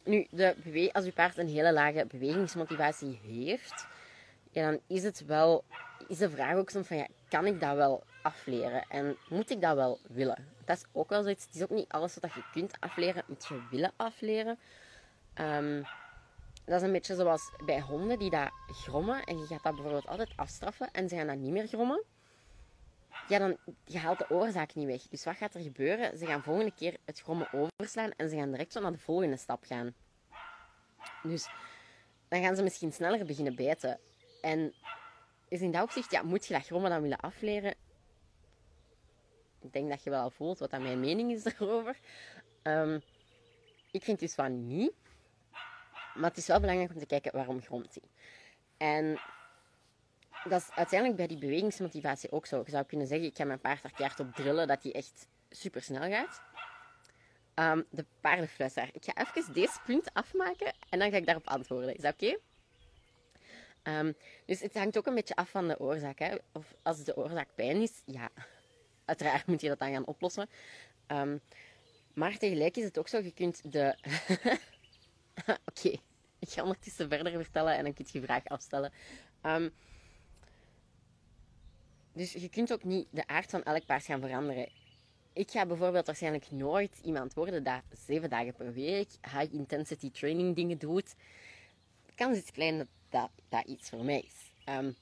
[0.03, 3.87] Nu, de als uw paard een hele lage bewegingsmotivatie heeft,
[4.51, 5.63] ja, dan is het wel,
[6.07, 8.85] is de vraag ook soms van, ja, kan ik dat wel afleren?
[8.89, 10.47] En moet ik dat wel willen?
[10.65, 13.45] Dat is ook wel zoiets, het is ook niet alles wat je kunt afleren, moet
[13.45, 14.59] je willen afleren.
[15.41, 15.85] Um,
[16.65, 20.07] dat is een beetje zoals bij honden die dat grommen en je gaat dat bijvoorbeeld
[20.07, 22.03] altijd afstraffen en ze gaan dat niet meer grommen
[23.27, 25.01] ja, dan je haalt de oorzaak niet weg.
[25.01, 26.17] Dus wat gaat er gebeuren?
[26.17, 29.37] Ze gaan volgende keer het grommen overslaan en ze gaan direct zo naar de volgende
[29.37, 29.93] stap gaan.
[31.23, 31.47] Dus
[32.27, 33.99] dan gaan ze misschien sneller beginnen bijten.
[34.41, 34.73] En
[35.55, 37.75] is in dat opzicht, ja, moet je dat grommen dan willen afleren?
[39.61, 41.97] Ik denk dat je wel al voelt wat mijn mening is daarover.
[42.63, 43.01] Um,
[43.91, 44.93] ik vind dus van niet.
[46.15, 48.09] Maar het is wel belangrijk om te kijken waarom gromt hij.
[48.77, 49.19] En
[50.43, 52.61] dat is uiteindelijk bij die bewegingsmotivatie ook zo.
[52.65, 55.27] Je zou kunnen zeggen, ik ga mijn paard er keihard op drillen dat hij echt
[55.49, 56.41] super snel gaat.
[57.55, 58.89] Um, de paardenfluisteraar.
[58.93, 61.95] Ik ga even deze punt afmaken en dan ga ik daarop antwoorden.
[61.95, 62.37] Is dat oké?
[63.85, 64.11] Ehm,
[64.45, 66.19] dus het hangt ook een beetje af van de oorzaak.
[66.19, 66.35] Hè.
[66.51, 68.29] Of als de oorzaak pijn is, ja,
[69.05, 70.49] uiteraard moet je dat dan gaan oplossen.
[71.07, 71.41] Um,
[72.13, 73.97] maar tegelijk is het ook zo, je kunt de...
[75.69, 75.99] oké,
[76.39, 78.91] ik ga ondertussen verder vertellen en dan kun je vraag afstellen.
[82.13, 84.69] dus je kunt ook niet de aard van elk paard gaan veranderen
[85.35, 90.55] ik ga bijvoorbeeld waarschijnlijk nooit iemand worden dat zeven dagen per week high intensity training
[90.55, 91.15] dingen doet.
[92.05, 94.51] De kans is klein dat, dat iets voor mij is.
[94.73, 94.95] Um,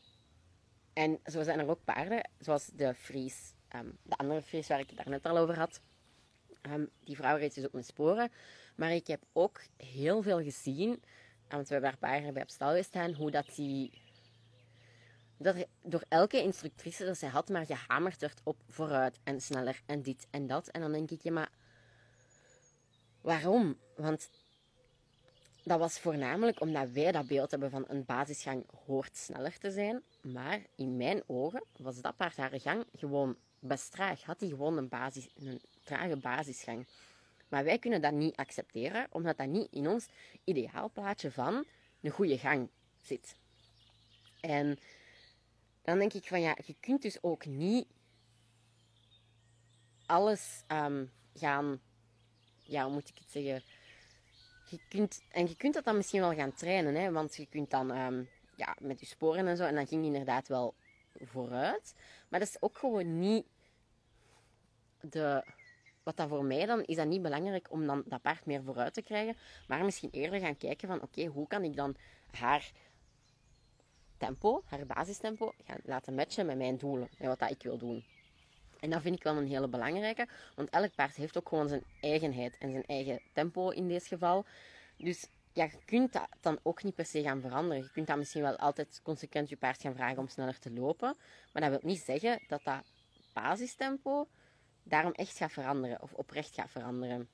[0.94, 4.88] en zo zijn er ook paarden, zoals de Fries, um, de andere Fries waar ik
[4.88, 5.82] het daarnet al over had.
[6.62, 8.32] Um, die vrouw reed dus op mijn sporen.
[8.76, 11.04] Maar ik heb ook heel veel gezien,
[11.48, 14.02] want we hebben daar paarden bij op stal gestaan, hoe dat die
[15.38, 20.02] dat door elke instructrice dat zij had maar gehamerd werd op vooruit en sneller en
[20.02, 20.68] dit en dat.
[20.68, 21.52] En dan denk ik, ja maar
[23.22, 23.80] waarom?
[23.96, 24.30] Want
[25.64, 30.04] dat was voornamelijk omdat wij dat beeld hebben van een basisgang hoort sneller te zijn.
[30.22, 34.24] Maar in mijn ogen was dat paard haar gang gewoon best traag.
[34.24, 36.88] Had hij gewoon een, basis, een trage basisgang.
[37.48, 40.08] Maar wij kunnen dat niet accepteren, omdat dat niet in ons
[40.44, 41.66] ideaalplaatje van
[42.02, 42.70] een goede gang
[43.02, 43.36] zit.
[44.42, 44.80] En
[45.82, 47.88] dan denk ik van ja, je kunt dus ook niet
[50.06, 51.82] alles um, gaan,
[52.64, 53.64] ja, hoe moet ik het zeggen?
[54.74, 57.70] Je kunt, en je kunt dat dan misschien wel gaan trainen, hè, want je kunt
[57.72, 60.74] dan um, ja, met je sporen en zo, en dan ging je inderdaad wel
[61.22, 61.94] vooruit.
[62.30, 63.46] Maar dat is ook gewoon niet
[65.02, 65.44] de.
[66.04, 68.94] Wat dat voor mij dan is dat niet belangrijk om dan dat paard meer vooruit
[68.94, 71.96] te krijgen, maar misschien eerder gaan kijken van oké, hoe kan ik dan
[72.32, 72.72] haar
[74.18, 78.04] tempo, haar basistempo, gaan laten matchen met mijn doelen en wat dat ik wil doen.
[78.84, 81.84] En dat vind ik wel een hele belangrijke, want elk paard heeft ook gewoon zijn
[82.02, 84.46] eigenheid en zijn eigen tempo in dit geval.
[84.98, 87.84] Dus ja, je kunt dat dan ook niet per se gaan veranderen.
[87.84, 91.16] Je kunt dan misschien wel altijd consequent je paard gaan vragen om sneller te lopen,
[91.52, 92.84] maar dat wil niet zeggen dat dat
[93.34, 94.28] basistempo
[94.84, 97.30] daarom echt gaat veranderen of oprecht gaat veranderen.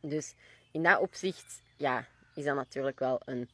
[0.00, 0.34] Dus
[0.70, 3.48] in dat opzicht, ja, is dat natuurlijk wel een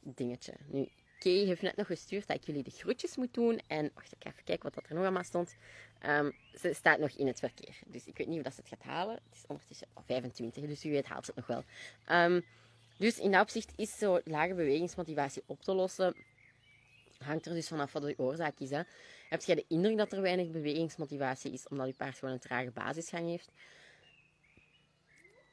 [0.00, 0.54] dingetje.
[0.66, 0.88] Nu,
[1.18, 3.60] Kay heeft net nog gestuurd dat ik jullie de groetjes moet doen.
[3.66, 5.54] En wacht, ik ga even kijken wat er nog allemaal stond.
[6.06, 7.78] Um, ze staat nog in het verkeer.
[7.86, 9.14] Dus ik weet niet of dat ze het gaat halen.
[9.14, 11.64] Het is ondertussen 25, dus u weet haalt ze het nog wel.
[12.24, 12.44] Um,
[12.98, 16.14] dus in dat opzicht is zo lage bewegingsmotivatie op te lossen.
[17.18, 18.70] Hangt er dus vanaf wat de oorzaak is.
[18.70, 18.82] Hè.
[19.28, 22.70] Heb jij de indruk dat er weinig bewegingsmotivatie is omdat je paard gewoon een trage
[22.70, 23.50] basisgang heeft?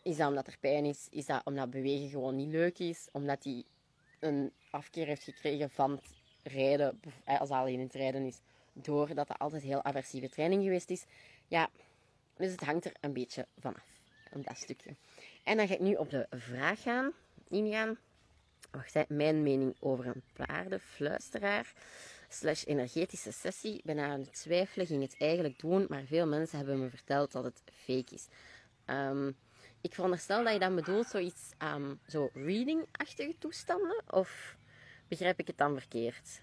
[0.04, 1.08] Is dat omdat er pijn is?
[1.10, 3.08] Is dat omdat bewegen gewoon niet leuk is?
[3.12, 3.64] Omdat hij
[4.20, 6.12] een afkeer heeft gekregen van het
[6.54, 8.40] rijden, eh, als alleen het rijden is,
[8.74, 11.06] doordat het altijd heel aversieve training geweest is.
[11.48, 11.70] Ja,
[12.36, 14.00] dus het hangt er een beetje vanaf,
[14.32, 14.96] om dat stukje.
[15.44, 17.12] En dan ga ik nu op de vraag gaan,
[17.48, 17.98] ingaan.
[18.72, 21.74] Wacht, mijn mening over een paardenfluisteraar
[22.30, 23.82] slash energetische sessie.
[23.84, 27.44] Ben aan het twijfelen, ging het eigenlijk doen, maar veel mensen hebben me verteld dat
[27.44, 28.28] het fake is.
[28.86, 29.38] Um,
[29.82, 34.58] ik veronderstel dat je dan bedoelt zoiets, um, zo reading-achtige toestanden, of
[35.08, 36.42] begrijp ik het dan verkeerd?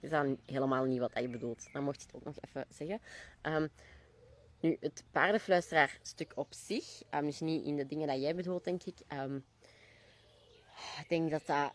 [0.00, 1.68] Is dat helemaal niet wat je bedoelt?
[1.72, 3.00] Dan mocht je het ook nog even zeggen.
[3.42, 3.70] Um,
[4.60, 8.82] nu, het paardenfluisteraar stuk op zich, um, niet in de dingen dat jij bedoelt, denk
[8.82, 9.00] ik.
[11.00, 11.72] ik denk dat dat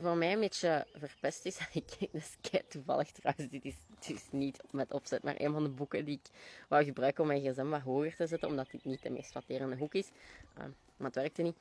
[0.00, 1.58] voor mij een beetje verpest is.
[1.72, 3.74] ik, dat is toevallig trouwens, dit is,
[4.06, 6.30] dit niet met opzet, maar een van de boeken die ik
[6.68, 9.76] wou gebruiken om mijn gsm wat hoger te zetten, omdat dit niet de meest flatterende
[9.76, 10.10] hoek is.
[10.54, 11.56] Maar het werkte niet.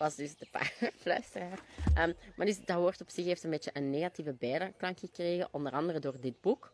[0.00, 1.58] Was dus de paardenfluisteraar.
[1.98, 5.72] Um, maar dus dat woord op zich heeft een beetje een negatieve bijklank gekregen, onder
[5.72, 6.72] andere door dit boek.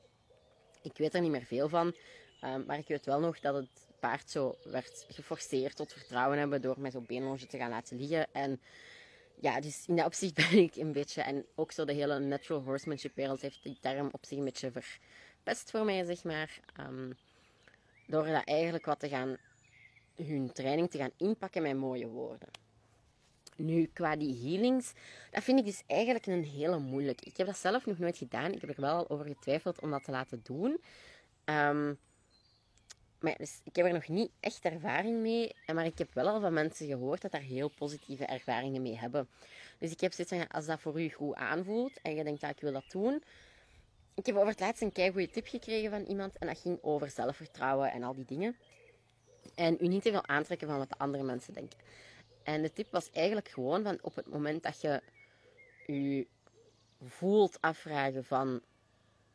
[0.83, 1.95] Ik weet er niet meer veel van,
[2.45, 6.63] um, maar ik weet wel nog dat het paard zo werd geforceerd tot vertrouwen hebben
[6.63, 8.27] door met zo'n beenlonge te gaan laten liggen.
[8.33, 8.61] En
[9.41, 12.63] ja, dus in dat opzicht ben ik een beetje, en ook zo de hele natural
[12.63, 16.61] horsemanship wereld heeft die term op zich een beetje verpest voor mij, zeg maar.
[16.81, 17.17] Um,
[18.07, 19.37] door dat eigenlijk wat te gaan,
[20.15, 22.49] hun training te gaan inpakken met mooie woorden.
[23.57, 24.93] Nu, qua die healings,
[25.31, 27.25] dat vind ik dus eigenlijk een hele moeilijke.
[27.25, 28.53] Ik heb dat zelf nog nooit gedaan.
[28.53, 30.81] Ik heb er wel over getwijfeld om dat te laten doen.
[31.45, 31.95] Ehm,
[33.21, 35.55] maar dus, ik heb er nog niet echt ervaring mee.
[35.75, 39.29] Maar ik heb wel al van mensen gehoord dat daar heel positieve ervaringen mee hebben.
[39.79, 42.51] Dus ik heb zoiets van, als dat voor u goed aanvoelt en je denkt, dat
[42.51, 43.23] ik wil dat doen.
[44.15, 46.39] Ik heb over het laatst een kei goede tip gekregen van iemand.
[46.39, 48.57] En dat ging over zelfvertrouwen en al die dingen.
[49.55, 51.79] En u niet te veel aantrekken van wat de andere mensen denken.
[52.47, 55.03] En de tip was eigenlijk gewoon van op het moment dat je
[55.87, 56.27] je
[57.03, 58.63] voelt afvragen van...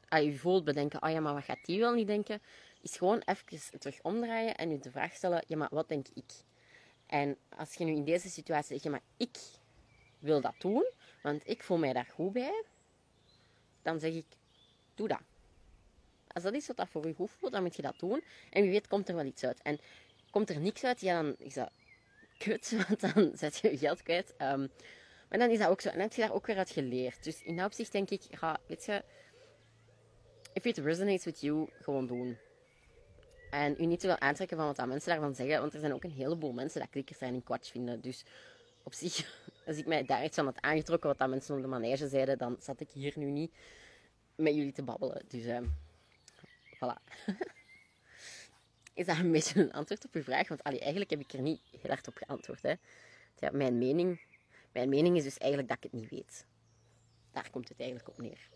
[0.07, 2.41] Ah, je voelt bedenken, oh ja, maar wat gaat die wel niet denken?
[2.81, 6.31] Is gewoon even terug omdraaien en je de vraag stellen, ja, maar wat denk ik?
[7.05, 9.37] En als je nu in deze situatie zegt, ja, maar ik
[10.19, 10.85] wil dat doen,
[11.21, 12.63] want ik voel mij daar goed bij,
[13.81, 14.25] dan zeg ik,
[14.95, 15.21] doe dat.
[16.27, 18.23] Als dat is wat dat voor je goed voelt, dan moet je dat doen.
[18.49, 19.61] En wie weet komt er wel iets uit.
[19.61, 19.79] En
[20.29, 21.71] komt er niks uit, ja, dan is dat
[22.87, 24.33] want dan zet je je geld kwijt.
[24.37, 24.71] Um,
[25.29, 25.89] maar dan is dat ook zo.
[25.89, 27.23] En heb je daar ook weer uit geleerd.
[27.23, 29.03] Dus in dat opzicht denk ik, ga, weet je,
[30.53, 32.37] if it resonates with you, gewoon doen.
[33.49, 36.03] En u niet te veel aantrekken van wat mensen daarvan zeggen, want er zijn ook
[36.03, 38.01] een heleboel mensen dat klikkers zijn en kwats vinden.
[38.01, 38.25] Dus
[38.83, 41.67] op zich, als ik mij daar iets van had aangetrokken wat dat mensen op de
[41.67, 43.51] manege zeiden, dan zat ik hier nu niet
[44.35, 45.21] met jullie te babbelen.
[45.27, 45.59] Dus, uh,
[46.75, 47.25] voilà.
[48.93, 50.47] is dat een beetje een antwoord op uw vraag?
[50.47, 52.61] Want allee, eigenlijk heb ik er niet heel hard op geantwoord.
[52.61, 52.73] Hè.
[53.51, 54.21] Mijn, mening,
[54.71, 56.45] mijn mening is dus eigenlijk dat ik het niet weet.
[57.31, 58.49] Daar komt het eigenlijk op neer.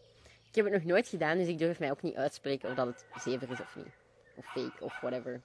[0.48, 2.88] Ik heb het nog nooit gedaan, dus ik durf mij ook niet uitspreken of dat
[2.88, 3.94] het zever is of niet.
[4.36, 5.42] Of fake of whatever.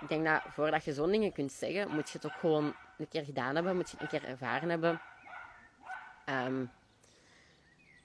[0.00, 3.08] Ik denk dat voordat je zo'n dingen kunt zeggen, moet je het ook gewoon een
[3.08, 3.76] keer gedaan hebben.
[3.76, 5.00] Moet je het een keer ervaren hebben.
[6.26, 6.70] Um,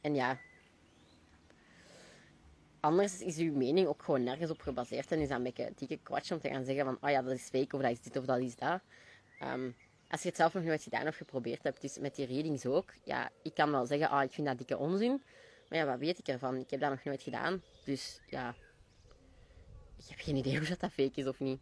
[0.01, 0.37] en ja,
[2.83, 5.11] anders is uw mening ook gewoon nergens op gebaseerd.
[5.11, 7.33] En is dat een beetje dikke kwatsch om te gaan zeggen van, oh ja, dat
[7.33, 8.81] is fake of dat is dit of dat is dat.
[9.43, 9.75] Um,
[10.07, 12.93] als je het zelf nog nooit gedaan of geprobeerd hebt, dus met die readings ook.
[13.03, 15.21] Ja, ik kan wel zeggen, ah, ik vind dat dikke onzin.
[15.69, 16.57] Maar ja, wat weet ik ervan?
[16.57, 17.61] Ik heb dat nog nooit gedaan.
[17.85, 18.55] Dus ja,
[19.97, 21.59] ik heb geen idee of dat, dat fake is of niet.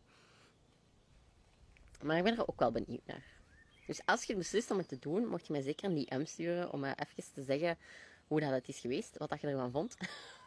[2.02, 3.26] Maar ik ben er ook wel benieuwd naar.
[3.86, 6.72] Dus als je beslist om het te doen, mocht je mij zeker een DM sturen
[6.72, 7.78] om me even te zeggen
[8.28, 9.96] hoe dat het is geweest, wat dat je ervan vond.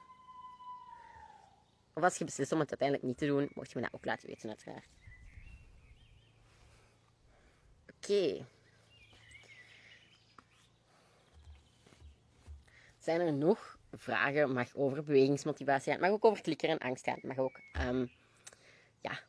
[1.94, 4.04] Of als je beslist om het uiteindelijk niet te doen, mocht je me dat ook
[4.04, 4.88] laten weten, uiteraard.
[7.96, 8.46] Oké.
[12.98, 14.52] Zijn er nog vragen?
[14.52, 16.00] Mag over bewegingsmotivatie gaan.
[16.00, 17.18] Mag ook over klikker en angst gaan.
[17.22, 18.10] Mag ook, um,
[19.00, 19.20] ja,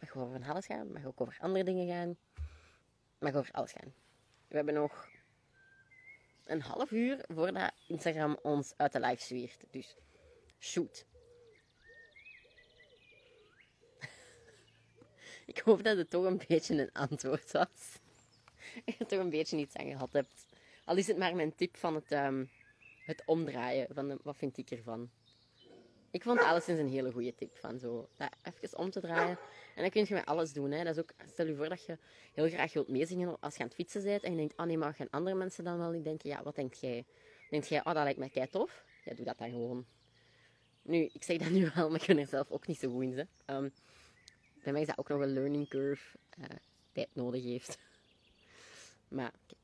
[0.00, 0.92] mag over van alles gaan.
[0.92, 2.16] Mag ook over andere dingen gaan.
[3.18, 3.94] Mag over alles gaan.
[4.48, 5.08] We hebben nog
[6.44, 9.64] een half uur voordat Instagram ons uit de live zwiert.
[9.70, 9.96] Dus
[10.58, 11.06] shoot.
[15.46, 17.98] Ik hoop dat het toch een beetje een antwoord was.
[18.84, 20.46] Dat je toch een beetje iets aan gehad hebt.
[20.84, 22.50] Al is het maar mijn tip van het, um,
[23.04, 23.86] het omdraaien.
[23.90, 25.10] Van wat vind ik ervan?
[26.10, 27.56] Ik vond alleszins een hele goede tip.
[27.56, 29.38] Van zo dat even om te draaien.
[29.74, 30.70] En dan kun je met alles doen.
[30.70, 30.84] Hè.
[30.84, 31.98] Dat is ook, stel je voor dat je
[32.32, 34.22] heel graag wilt meezingen als je aan het fietsen bent.
[34.22, 36.28] En je denkt, oh nee, maar gaan andere mensen dan wel niet denken?
[36.28, 37.04] Ja, wat denk jij?
[37.50, 38.84] Denk jij, oh dat lijkt mij kei tof?
[39.04, 39.86] Ja, doe dat dan gewoon.
[40.82, 43.02] Nu, ik zeg dat nu wel, maar ik ben er zelf ook niet zo goed
[43.02, 43.28] in.
[43.46, 43.56] Hè.
[43.56, 43.72] Um,
[44.64, 46.18] bij mij is dat ook nog een learning curve.
[46.38, 46.44] Uh,
[46.92, 47.78] tijd nodig heeft.
[49.08, 49.60] Maar kijk.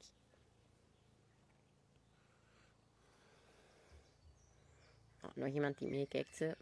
[5.23, 6.37] Oh, nog iemand die meekijkt.
[6.37, 6.57] Ze.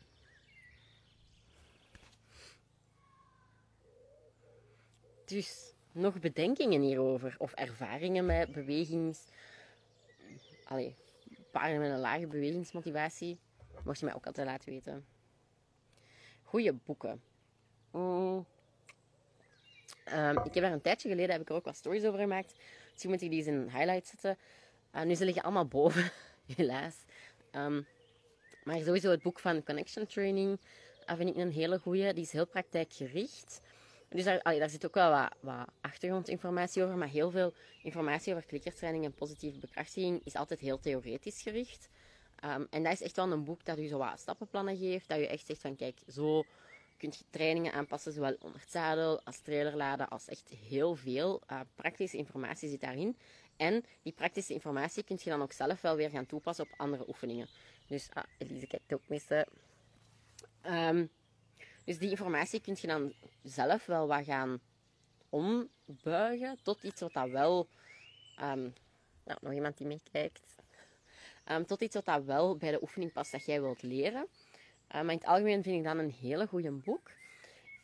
[5.24, 7.34] Dus, nog bedenkingen hierover?
[7.38, 9.20] Of ervaringen met bewegings...
[10.64, 10.94] Allee,
[11.50, 13.38] paren met een lage bewegingsmotivatie?
[13.84, 15.06] Mocht je mij ook altijd laten weten.
[16.42, 17.22] Goeie boeken.
[17.90, 18.46] Mm.
[20.14, 22.54] Um, ik heb daar een tijdje geleden heb ik er ook wat stories over gemaakt.
[22.90, 24.38] Misschien moet ik die eens in highlight zetten.
[24.94, 26.10] Uh, nu ze liggen allemaal boven,
[26.56, 26.94] helaas.
[27.52, 27.86] Um,
[28.64, 30.58] maar sowieso het boek van Connection Training
[31.10, 32.12] uh, vind ik een hele goeie.
[32.12, 33.60] Die is heel praktijkgericht.
[34.08, 36.96] Dus daar, daar zit ook wel wat, wat, achtergrondinformatie over.
[36.96, 41.88] Maar heel veel informatie over klikkertraining en positieve bekrachtiging is altijd heel theoretisch gericht.
[42.44, 45.08] Um, en dat is echt wel een boek dat u zo wat stappenplannen geeft.
[45.08, 46.44] Dat je echt zegt van kijk, zo
[46.98, 51.42] kunt je trainingen aanpassen, zowel onder het zadel als trailerladen, als echt heel veel.
[51.50, 53.16] Uh, praktische informatie zit daarin.
[53.56, 57.08] En die praktische informatie kun je dan ook zelf wel weer gaan toepassen op andere
[57.08, 57.48] oefeningen.
[57.86, 59.46] Dus, ah, Elise kijkt ook missen.
[60.66, 61.10] Um,
[61.84, 64.60] dus die informatie kun je dan zelf wel wat gaan
[65.28, 67.68] ombuigen tot iets wat dat wel...
[68.40, 68.74] Um,
[69.24, 70.54] nou, nog iemand die meekijkt.
[71.50, 74.28] Um, tot iets wat dat wel bij de oefening past dat jij wilt leren.
[74.88, 77.10] Uh, maar in het algemeen vind ik dat een hele goede boek.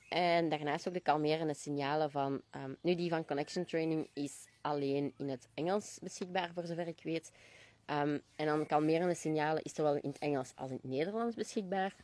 [0.09, 2.43] En daarnaast ook de kalmerende signalen van...
[2.51, 7.01] ehm, nu, die van Connection Training is alleen in het Engels beschikbaar, voor zover ik
[7.03, 7.33] weet.
[7.85, 11.95] Ehm, en dan kalmerende signalen is zowel in het Engels als in het Nederlands beschikbaar.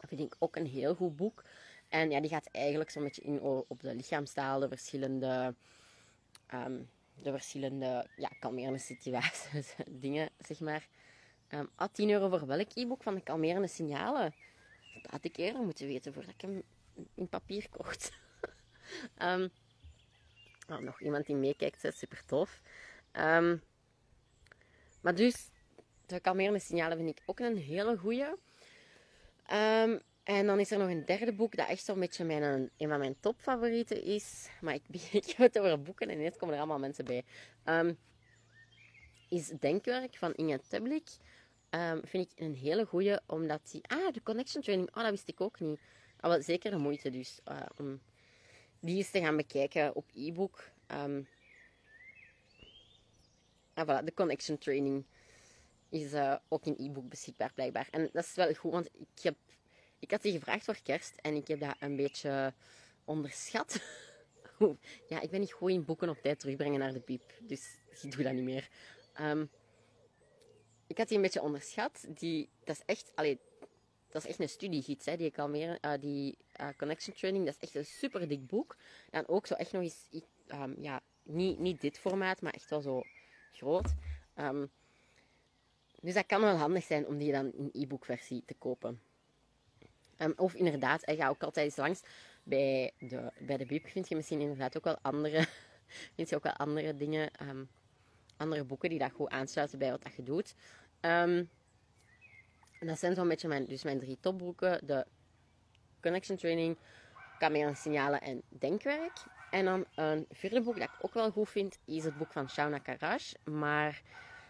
[0.00, 1.44] Dat vind ik ook een heel goed boek.
[1.88, 5.54] En ja, die gaat eigenlijk zo'n beetje in op de lichaamstaal, de verschillende,
[6.46, 6.80] ehm,
[7.22, 9.74] de verschillende ja, kalmerende situaties,
[10.04, 10.88] dingen, zeg maar.
[11.48, 14.34] Ehm ah, 10 euro voor welk e-book van de kalmerende signalen?
[15.02, 16.62] Dat had ik eerder moeten weten voordat ik hem
[17.14, 18.12] in papier kocht.
[19.14, 19.48] Ehm,
[20.68, 22.60] oh, nog iemand die meekijkt, is super tof.
[23.12, 23.56] Ehm,
[25.00, 25.50] maar dus,
[26.06, 28.26] de kalmerende signalen vind ik ook een hele goeie.
[29.46, 32.88] Ehm, en dan is er nog een derde boek dat echt zo'n beetje mijn, een
[32.88, 34.48] van mijn topfavorieten is.
[34.60, 34.82] Maar ik,
[35.36, 37.24] heb het over boeken en ineens komen er allemaal mensen bij.
[39.28, 41.08] Is Denkwerk van Inge Teblik.
[41.70, 43.80] Ehm, vind ik een hele goeie, omdat die...
[43.86, 44.88] Ah, de Connection Training.
[44.96, 45.80] Oh, dat wist ik ook niet.
[46.20, 47.40] Ah, wel, zeker de moeite dus.
[47.44, 48.00] eh, om
[48.80, 50.70] die eens te gaan bekijken op e-book.
[50.86, 51.22] Ehm,
[53.74, 55.04] ah, voilà, de Connection Training
[55.88, 57.88] is eh, ook in e-book beschikbaar blijkbaar.
[57.90, 59.36] En dat is wel goed, want ik, heb,
[59.98, 62.52] ik had die gevraagd voor kerst en ik heb dat een beetje
[63.04, 63.80] onderschat.
[65.08, 68.12] Ja, ik ben niet goed in boeken op tijd terugbrengen naar de piep, dus ik
[68.12, 68.68] doe dat niet meer.
[69.14, 69.44] Ehm,
[70.86, 72.04] ik had die een beetje onderschat.
[72.08, 73.38] Die, dat is echt, allee,
[74.08, 77.44] dat is echt een studiegids, hè, die ik al meer, eh, die eh, Connection Training,
[77.44, 78.76] dat is echt een super dik boek.
[79.10, 82.70] Dan ook zo echt nog eens, i- ehm, ja, niet, niet dit formaat, maar echt
[82.70, 83.02] wel zo
[83.52, 83.94] groot.
[84.34, 84.66] Ehm,
[86.00, 89.00] dus dat kan wel handig zijn om die dan in e-book versie te kopen.
[90.36, 92.02] Of inderdaad, hij gaat ook altijd eens langs.
[92.42, 95.46] Bij de, bij de vind je misschien inderdaad ook wel andere,
[96.16, 97.30] vind je ook wel andere dingen,
[98.44, 100.54] andere boeken die dat goed aansluiten bij wat dat je doet.
[101.00, 101.44] Ehm,
[102.80, 104.86] dat zijn zo'n beetje mijn, dus mijn drie topboeken.
[104.86, 105.06] De
[106.00, 106.78] Connection Training,
[107.38, 109.12] Camera Signalen en Denkwerk.
[109.50, 112.50] En dan een vierde boek dat ik ook wel goed vind, is het boek van
[112.50, 113.32] Shauna Karash.
[113.44, 114.02] Maar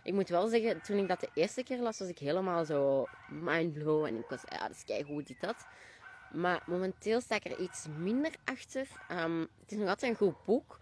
[0.03, 3.07] ik moet wel zeggen, toen ik dat de eerste keer las, was ik helemaal zo
[3.29, 4.07] mindblown.
[4.07, 5.67] En ik was, ja, dat is keigoed, dit, dat.
[6.33, 8.89] Maar momenteel sta ik er iets minder achter.
[9.09, 10.81] Ehm, het is nog altijd een goed boek.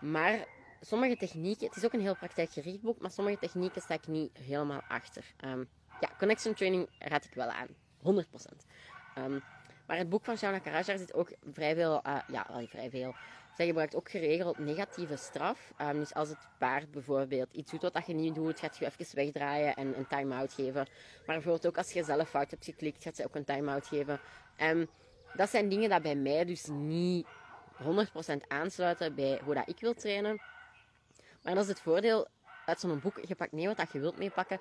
[0.00, 0.46] Maar
[0.80, 4.38] sommige technieken, het is ook een heel praktijkgericht boek, maar sommige technieken sta ik niet
[4.38, 5.24] helemaal achter.
[5.36, 5.64] Ehm,
[6.00, 7.68] ja, Connection Training raad ik wel aan.
[7.98, 8.64] 100%.
[9.14, 9.38] Ehm,
[9.86, 12.90] maar het boek van Shauna Karaj, daar zit ook vrij veel, eh, ja, wel vrij
[12.90, 13.14] veel.
[13.56, 15.72] Zij gebruikt ook geregeld negatieve straf.
[15.76, 19.16] Ehm, dus als het paard bijvoorbeeld iets doet wat je niet doet, gaat je even
[19.16, 20.86] wegdraaien en een time-out geven.
[21.26, 24.20] Maar bijvoorbeeld ook als je zelf fout hebt geklikt, gaat ze ook een time-out geven.
[25.34, 27.26] Dat zijn dingen dat bij mij dus niet
[27.82, 30.40] 100% aansluiten bij hoe dat ik wil trainen.
[31.48, 32.26] Maar dat is het voordeel
[32.66, 33.20] uit zo'n boek.
[33.26, 34.58] Je pakt mee wat dat je wilt meepakken.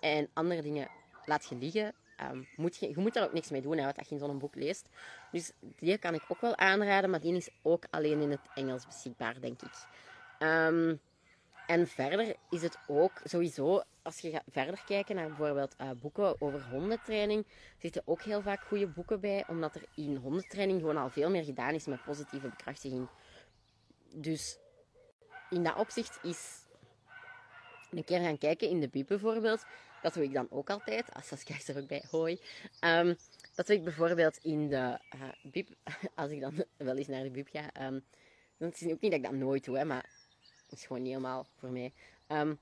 [0.00, 0.88] En andere dingen
[1.24, 1.94] laat je liggen.
[2.16, 4.20] Ehm, moet je, je moet daar ook niks mee doen, hè, wat dat je in
[4.20, 4.88] zo'n boek leest.
[5.32, 8.86] Dus die kan ik ook wel aanraden, maar die is ook alleen in het Engels
[8.86, 9.72] beschikbaar, denk ik.
[10.38, 10.96] Ehm,
[11.66, 16.40] en verder is het ook sowieso, als je gaat verder kijken naar bijvoorbeeld eh, boeken
[16.40, 17.46] over hondentraining,
[17.78, 21.44] zitten ook heel vaak goede boeken bij, omdat er in hondentraining gewoon al veel meer
[21.44, 23.08] gedaan is met positieve bekrachtiging.
[24.14, 24.58] Dus
[25.50, 26.64] in dat opzicht is
[27.90, 29.64] een keer gaan kijken in de bib bijvoorbeeld.
[30.02, 31.14] Dat doe ik dan ook altijd.
[31.14, 32.04] Als Saskia is er ook bij.
[32.10, 32.40] Hoi.
[32.80, 33.14] Ehm,
[33.54, 34.98] dat doe ik bijvoorbeeld in de
[35.42, 35.68] bib.
[36.14, 37.72] Als ik dan wel eens naar de bib ga.
[37.72, 37.98] ehm
[38.60, 40.08] dan is ook niet dat ik dat nooit doe, hè, maar
[40.62, 41.92] het is gewoon niet helemaal voor mij.
[42.26, 42.54] Ehm,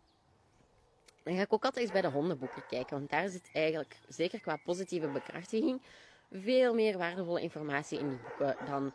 [1.23, 2.97] dan ga ik ook altijd eens bij de hondenboeken kijken.
[2.97, 5.83] Want daar zit eigenlijk, zeker qua positieve bekrachtiging,
[6.31, 8.93] veel meer waardevolle informatie in die boeken dan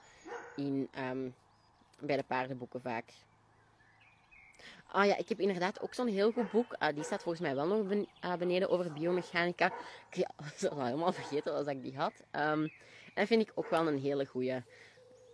[0.56, 1.30] in, ehm,
[2.00, 3.14] bij de paardenboeken vaak.
[4.94, 6.74] Ah ja, ik heb inderdaad ook zo'n heel goed boek.
[6.74, 9.66] Ah, die staat volgens mij wel nog ah, beneden over biomechanica.
[10.10, 10.30] Ik ja,
[10.60, 12.14] was al helemaal vergeten als ik die had.
[12.32, 12.68] Ehm,
[13.14, 14.64] en vind ik ook wel een hele goeie.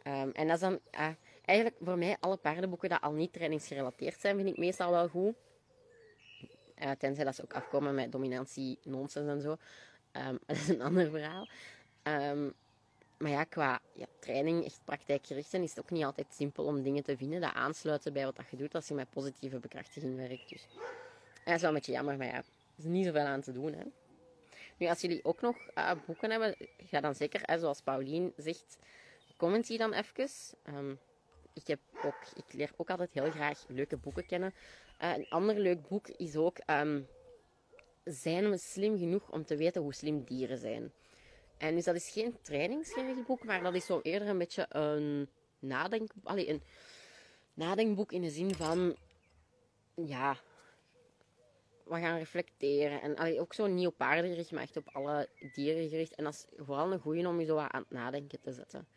[0.04, 1.10] Ehm, en dat dan ah,
[1.46, 5.36] eigenlijk voor mij alle paardenboeken dat al niet trainingsgerelateerd zijn, vind ik meestal wel goed.
[6.76, 9.58] Eh, tenzij dat ze ook afkomen met dominantie, nonsens en zo.
[10.12, 11.48] Ehm, dat is een ander verhaal.
[13.20, 16.84] Maar ja, qua ja, training, echt praktijkgericht zijn, is het ook niet altijd simpel om
[16.84, 20.50] dingen te vinden dat aansluiten bij wat je doet als je met positieve bekrachtiging werkt.
[20.50, 20.68] Dus
[21.46, 22.44] dat is wel een beetje jammer, maar ja, er
[22.78, 23.74] is niet zoveel aan te doen.
[23.74, 23.84] Hè.
[24.78, 28.78] Nu, als jullie ook nog eh, boeken hebben, ga dan zeker, zoals Paulien zegt,
[29.38, 30.30] comment die dan even.
[30.64, 30.96] Ehm,
[31.54, 34.54] ik, heb ook, ik leer ook altijd heel graag leuke boeken kennen.
[34.98, 37.02] Eh, een ander leuk boek is ook ehm,
[38.04, 40.92] Zijn we slim genoeg om te weten hoe slim dieren zijn?
[41.60, 45.30] En dus dat is geen trainingsgericht boek, maar dat is zo eerder een beetje een,
[45.60, 46.62] nadenk, allee, een
[47.54, 48.96] nadenkboek in de zin van,
[49.96, 50.38] ja,
[51.84, 53.02] we gaan reflecteren.
[53.02, 56.16] En allee, ook zo niet op paarden gericht, maar echt op alle dieren gericht.
[56.16, 58.88] En dat is vooral een goeie om je zo wat aan het nadenken te zetten.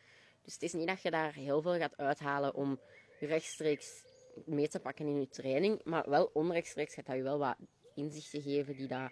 [0.42, 2.80] Dus het is niet dat je daar heel veel gaat uithalen om
[3.20, 4.04] rechtstreeks
[4.44, 7.56] mee te pakken in je training, maar wel onrechtstreeks gaat dat je wel wat
[7.94, 9.10] inzichten geven die, dat,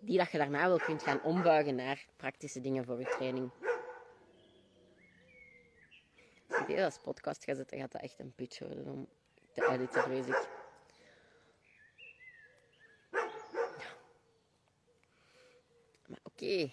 [0.00, 3.50] die dat je daarna wel kunt gaan ombuigen naar praktische dingen voor je training.
[6.48, 9.08] Als ik dit als podcast ga zetten, gaat dat echt een pitch worden om
[9.52, 10.48] te editen, vrees ik.
[16.06, 16.72] Maar oké.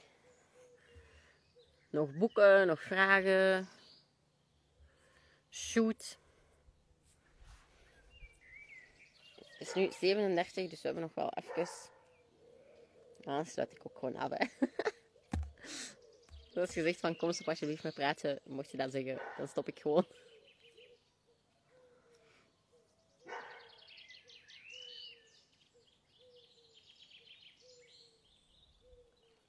[1.90, 3.70] Nog boeken, nog vragen.
[5.50, 6.18] Shoot.
[9.36, 11.94] Het is nu 37, dus we hebben nog wel even.
[13.26, 14.30] Dan sluit ik ook gewoon af.
[14.30, 14.46] Hè.
[16.54, 19.68] Zoals je zegt van kom ze alsjeblieft met praten, mocht je dat zeggen, dan stop
[19.68, 20.06] ik gewoon.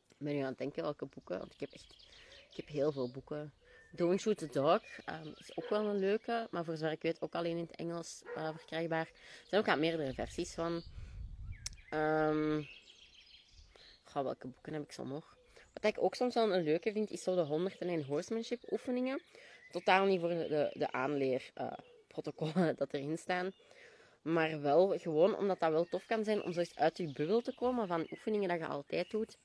[0.09, 1.95] Ik ben nu aan het denken welke boeken, want ik heb echt
[2.51, 3.53] ik heb heel veel boeken.
[3.93, 7.21] Don't Shoot the Dog um, is ook wel een leuke, maar voor zover ik weet
[7.21, 9.07] ook alleen in het Engels uh, verkrijgbaar.
[9.07, 10.83] Er zijn ook aan meerdere versies van.
[11.91, 12.69] Um,
[14.25, 15.37] welke boeken heb ik zo nog?
[15.73, 19.23] Wat ik ook soms wel een leuke vind, is zo de 101 horsemanship oefeningen.
[19.71, 23.53] Totaal niet voor de, de aanleerprotocollen uh, dat erin staan.
[24.23, 27.41] Maar wel gewoon omdat dat wel tof kan zijn om zo eens uit je bubbel
[27.41, 29.39] te komen van oefeningen dat je altijd doet.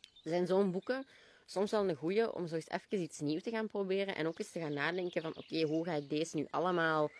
[0.00, 1.06] Er zijn zo'n boeken
[1.46, 4.14] soms wel een goeie om zo eens even iets nieuws te gaan proberen.
[4.14, 7.10] En ook eens te gaan nadenken van oké, hoe ga ik deze nu allemaal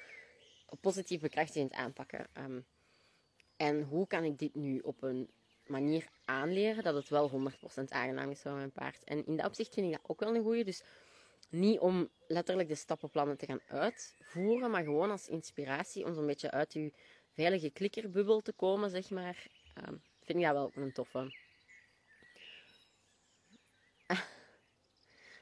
[0.81, 2.27] positief bekrachtigend aanpakken?
[2.39, 2.67] Um,
[3.57, 5.31] en hoe kan ik dit nu op een
[5.67, 9.05] manier aanleren dat het wel 100% aangenaam is voor mijn paard?
[9.05, 10.65] En in dat opzicht vind ik dat ook wel een goeie.
[10.65, 10.83] Dus
[11.49, 16.51] niet om letterlijk de stappenplannen te gaan uitvoeren, maar gewoon als inspiratie om zo'n beetje
[16.51, 16.93] uit je
[17.33, 19.47] veilige klikkerbubbel te komen, zeg maar.
[19.89, 21.35] Um, vind ik dat wel een toffe.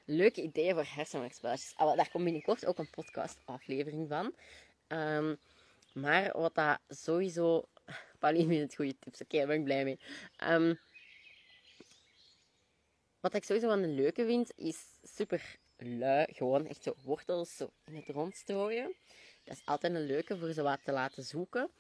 [0.05, 1.73] leuke ideeën voor hersenwerkspelletjes.
[1.77, 4.35] Ah, daar komt binnenkort ook een podcast-aflevering van.
[4.99, 5.39] Um,
[5.93, 7.65] maar wat dat sowieso...
[8.23, 9.21] Pauline vindt het goede tips.
[9.21, 9.99] Oké, daar ben ik blij mee.
[10.49, 10.79] Um,
[13.21, 16.27] wat ik sowieso wel een leuke vind, is super lui.
[16.33, 18.95] Gewoon echt zo wortels zo in het rond strooien.
[19.45, 21.71] Dat is altijd een leuke voor ze wat te laten zoeken.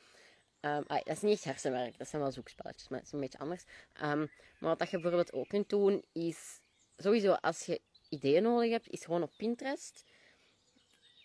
[0.60, 3.38] Um, dat is niet echt hersenwerk, dat zijn wel zoekspelletjes, maar het is een beetje
[3.38, 3.64] anders.
[4.02, 6.60] Um, maar wat je bijvoorbeeld ook kunt doen, is
[6.96, 10.04] sowieso als je ideeën nodig hebt, is gewoon op Pinterest.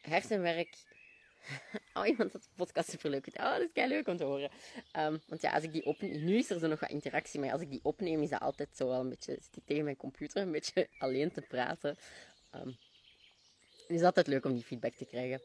[0.01, 0.75] Hersenwerk.
[1.93, 4.51] Oh, iemand had de podcast super leuk Oh, dat is kei leuk om te horen.
[4.97, 7.51] Um, want ja, als ik die opneem, nu is er zo nog wat interactie, maar
[7.51, 10.51] als ik die opneem, is dat altijd zo wel een beetje, tegen mijn computer een
[10.51, 11.97] beetje alleen te praten.
[12.55, 12.77] Um,
[13.87, 15.41] het is altijd leuk om die feedback te krijgen.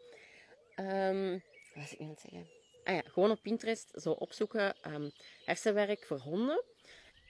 [0.76, 1.32] Um,
[1.74, 2.48] wat was ik nu aan het zeggen?
[2.84, 4.76] Ah ja, gewoon op Pinterest zo opzoeken
[5.44, 6.64] hersenwerk voor honden.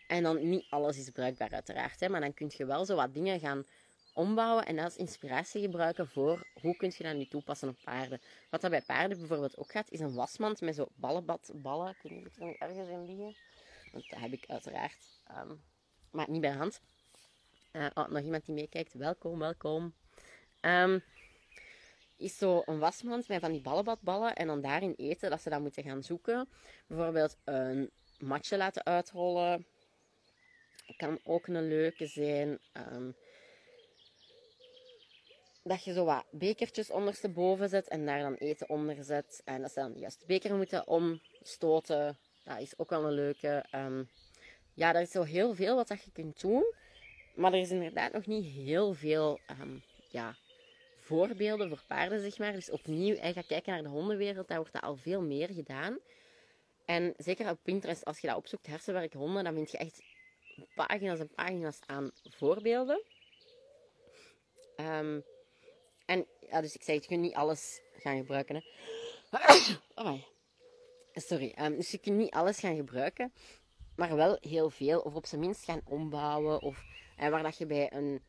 [0.07, 3.15] En dan niet alles is bruikbaar uiteraard, hè, maar dan kun je wel zo wat
[3.15, 3.65] dingen gaan
[4.13, 8.21] ombouwen en dat als inspiratie gebruiken voor hoe kun je dat nu toepassen op paarden.
[8.51, 11.89] Wat dat bij paarden bijvoorbeeld ook gaat, is een wasmand met zo ballenbadballen.
[11.89, 13.37] Ik weet niet of er ergens in liggen.
[13.93, 15.05] Want dat heb ik uiteraard.
[15.31, 15.63] Um,
[16.11, 16.81] maar niet bij hand.
[17.73, 18.93] Uh, oh, nog iemand die meekijkt.
[18.93, 19.95] Welkom, welkom.
[20.61, 21.03] Um,
[22.17, 25.61] is zo een wasmand met van die ballenbadballen en dan daarin eten dat ze dat
[25.61, 26.49] moeten gaan zoeken.
[26.87, 29.67] Bijvoorbeeld een matje laten uitrollen.
[30.97, 32.59] Kan ook een leuke zijn.
[32.93, 33.15] Um,
[35.63, 39.43] dat je zo wat bekertjes ondersteboven zet en daar dan eten onder zet.
[39.45, 42.19] En dat ze dan juist de beker moeten omstoten.
[42.45, 43.65] Dat is ook wel een leuke.
[43.75, 44.09] Um,
[44.75, 46.75] ja, er is zo heel veel wat dat je kunt doen.
[47.35, 50.37] Maar er is inderdaad nog niet heel veel um, ja,
[51.01, 52.53] voorbeelden voor paarden, zeg maar.
[52.53, 55.99] Dus opnieuw, ga kijken naar de hondenwereld, daar wordt al veel meer gedaan.
[56.85, 60.03] En zeker op Pinterest, als je dat opzoekt, hersenwerk honden, dan vind je echt
[60.75, 63.03] pagina's en pagina's aan voorbeelden.
[64.77, 65.25] Um,
[66.13, 68.55] en dus ik zei, je kunt niet alles gaan gebruiken.
[68.55, 68.63] Hè.
[69.95, 70.23] Oh
[71.15, 71.55] Sorry.
[71.61, 73.33] Um, dus je kunt niet alles gaan gebruiken,
[73.97, 75.01] maar wel heel veel.
[75.01, 76.63] Of op zijn minst gaan ombouwen.
[76.63, 76.85] Of
[77.17, 78.23] en waar dat je bij een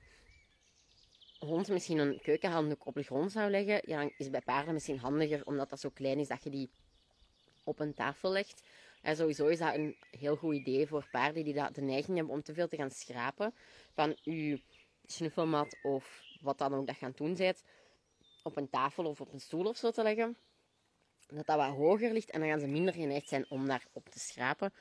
[1.39, 5.45] hond misschien een keukenhanddoek op de grond zou leggen, ja, is bij paarden misschien handiger,
[5.45, 6.69] omdat dat zo klein is dat je die
[7.63, 8.61] op een tafel legt.
[9.01, 12.35] En sowieso is dat een heel goed idee voor paarden die dat de neiging hebben
[12.35, 13.53] om te veel te gaan schrapen
[13.93, 14.61] van je
[15.05, 17.63] snuffelmat of wat dan ook dat gaan doen zijt,
[18.43, 20.37] op een tafel of op een stoel of zo te leggen.
[21.27, 24.09] Dat dat wat hoger ligt en dan gaan ze minder geneigd zijn om daar op
[24.09, 24.73] te schrapen.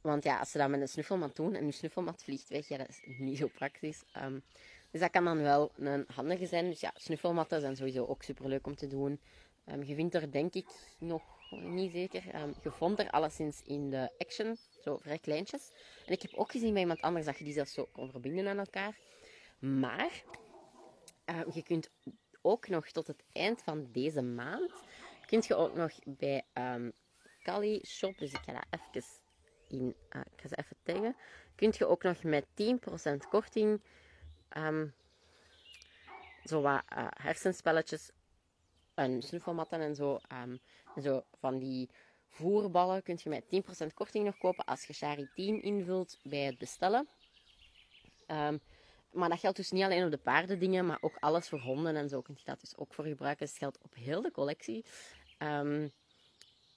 [0.00, 2.76] Want ja, als ze dat met een snuffelmat doen en je snuffelmat vliegt weg, ja,
[2.76, 4.02] dat is niet zo praktisch.
[4.16, 4.42] Um,
[4.90, 6.70] dus dat kan dan wel een handige zijn.
[6.70, 9.20] Dus ja, snuffelmatten zijn sowieso ook super leuk om te doen.
[9.66, 10.66] Um, je vindt er denk ik
[10.98, 12.34] nog niet zeker.
[12.34, 15.70] Um, je vond er alleszins in de Action, zo vrij kleintjes.
[16.06, 18.48] En ik heb ook gezien bij iemand anders dat je die zelfs zo kon verbinden
[18.48, 18.98] aan elkaar.
[19.58, 20.22] Maar
[21.30, 21.90] uh, je kunt
[22.42, 24.72] ook nog tot het eind van deze maand,
[25.26, 26.92] kun je ook nog bij um,
[27.42, 29.08] Kali Shop, dus ik ga dat even
[29.68, 31.16] in, uh, ik ga ze even taggen,
[31.54, 33.82] kun je ook nog met 10% korting
[34.56, 34.94] um,
[36.44, 38.10] zo wat uh, hersenspelletjes
[38.94, 40.60] en snuffelmatten en zo, en
[41.02, 41.90] zo van die
[42.28, 43.44] voerballen kun je met
[43.90, 47.08] 10% korting nog kopen als je Shari 10 invult bij het bestellen.
[48.26, 48.60] Um,
[49.18, 52.08] maar dat geldt dus niet alleen op de paardendingen, maar ook alles voor honden en
[52.08, 53.40] zo kun je dat dus ook voor gebruiken.
[53.40, 54.84] Dus het geldt op heel de collectie.
[55.38, 55.92] Um,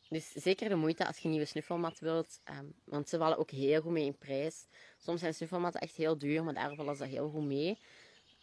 [0.10, 2.40] dus zeker de moeite als je een nieuwe snuffelmat wilt.
[2.60, 4.66] Um, want ze vallen ook heel goed mee in prijs.
[4.98, 7.78] Soms zijn snuffelmatten echt heel duur, maar daar vallen ze heel goed mee.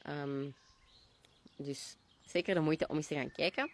[0.07, 0.55] Um,
[1.57, 1.97] dus
[2.27, 3.71] zeker de moeite om eens te gaan kijken.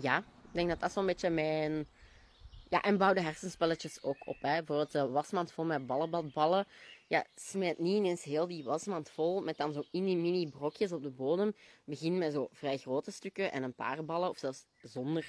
[0.00, 1.86] ja, ik denk dat dat zo'n beetje mijn
[2.72, 4.36] ja, en bouw de hersenspelletjes ook op.
[4.40, 4.56] Hè.
[4.56, 6.66] Bijvoorbeeld de wasmand vol met ballenbadballen.
[7.06, 10.92] Ja, smijt niet ineens heel die wasmand vol met dan zo in die mini brokjes
[10.92, 11.54] op de bodem.
[11.84, 15.26] Begin met zo vrij grote stukken en een paar ballen, of zelfs zonder,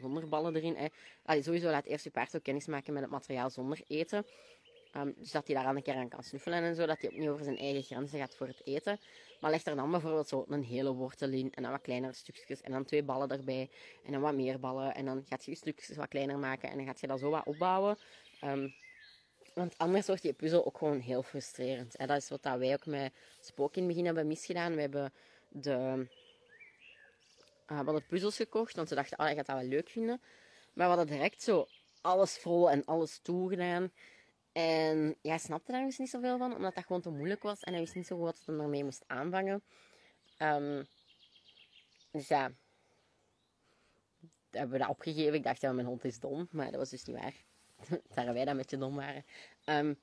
[0.00, 0.76] zonder ballen erin.
[0.76, 1.42] Hè.
[1.42, 4.26] Sowieso laat eerst je paard ook kennis maken met het materiaal zonder eten.
[4.96, 6.86] Um, dus dat hij daar aan een keer aan kan snuffelen en zo.
[6.86, 9.00] Dat hij opnieuw over zijn eigen grenzen gaat voor het eten.
[9.40, 11.52] Maar leg er dan bijvoorbeeld zo een hele wortel in.
[11.54, 12.60] En dan wat kleinere stukjes.
[12.60, 13.70] En dan twee ballen erbij.
[14.04, 14.94] En dan wat meer ballen.
[14.94, 16.70] En dan gaat je je stukjes wat kleiner maken.
[16.70, 17.98] En dan gaat je dat zo wat opbouwen.
[18.44, 18.74] Um,
[19.54, 21.96] want anders wordt die puzzel ook gewoon heel frustrerend.
[21.96, 24.74] En dat is wat wij ook met Spook in het begin hebben misgedaan.
[24.74, 25.12] We hebben
[25.48, 26.06] de,
[27.66, 28.76] uh, we hadden puzzels gekocht.
[28.76, 30.20] Want we dachten, oh, hij gaat dat wel leuk vinden.
[30.72, 31.66] Maar we hadden direct zo
[32.00, 33.92] alles vol en alles toegedaan.
[34.54, 37.60] En hij snapte daar dus niet zoveel van, omdat dat gewoon te moeilijk was.
[37.60, 39.62] En hij wist niet zo goed wat hij ermee moest aanvangen.
[40.38, 40.86] Um,
[42.10, 42.52] dus ja,
[44.50, 45.34] hebben we dat opgegeven.
[45.34, 46.48] Ik dacht, ja, mijn hond is dom.
[46.50, 47.34] Maar dat was dus niet waar.
[48.14, 49.24] Daar wij dat een beetje dom waren.
[49.64, 50.00] Um,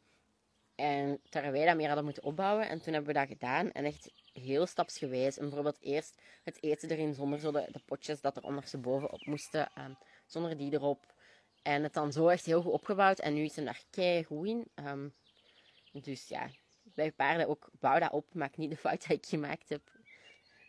[0.75, 2.69] en toen wij dat meer hadden moeten opbouwen.
[2.69, 3.71] En toen hebben we dat gedaan.
[3.71, 5.37] En echt heel stapsgewijs.
[5.37, 9.25] En bijvoorbeeld eerst het eten erin zonder zo de, de potjes dat er ondersteboven op
[9.25, 9.71] moesten.
[9.77, 11.13] Um, zonder die erop.
[11.61, 13.19] En het dan zo echt heel goed opgebouwd.
[13.19, 14.67] En nu is hem daar kei goed in.
[14.75, 15.13] Um,
[15.91, 16.49] dus ja,
[16.83, 18.33] bij paarden ook, bouw dat op.
[18.33, 19.81] Maak niet de fout die ik gemaakt heb.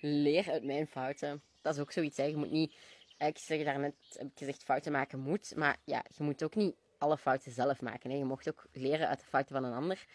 [0.01, 1.43] Leer uit mijn fouten.
[1.61, 2.17] Dat is ook zoiets.
[2.17, 2.75] Je moet niet,
[3.19, 5.57] ik zeg daarnet, heb ik gezegd, fouten maken moet.
[5.57, 8.11] Maar ja, je moet ook niet alle fouten zelf maken.
[8.11, 8.17] Hè.
[8.17, 10.07] Je mocht ook leren uit de fouten van een ander.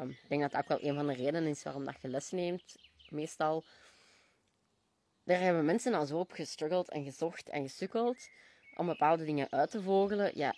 [0.00, 2.08] Um, ik denk dat dat ook wel een van de redenen is waarom dat je
[2.08, 2.76] les neemt.
[3.08, 3.64] Meestal.
[5.24, 8.28] Daar hebben mensen al zo op gestruggeld en gezocht en gesukkeld
[8.78, 10.54] om bepaalde dingen uit te vogelen, ja,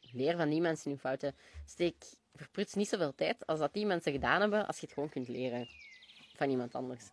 [0.00, 1.36] leer van die mensen hun fouten.
[1.64, 5.08] Steek, verpruts niet zoveel tijd als dat die mensen gedaan hebben, als je het gewoon
[5.08, 5.68] kunt leren
[6.36, 7.10] van iemand anders.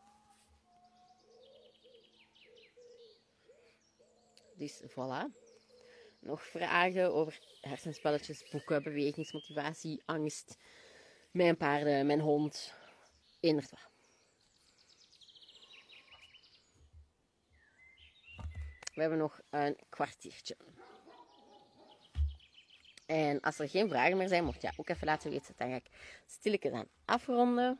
[4.56, 5.46] Dus voilà.
[6.20, 10.58] Nog vragen over hersenspelletjes, boeken, bewegingsmotivatie, angst,
[11.32, 12.74] mijn paarden, mijn hond,
[13.40, 13.97] inderdaad.
[18.98, 20.58] We hebben nog een kwartiertje.
[23.06, 25.54] En als er geen vragen meer zijn, mocht je ook even laten weten.
[25.58, 25.90] Dan ga ik
[26.26, 27.80] stilletjes afronden.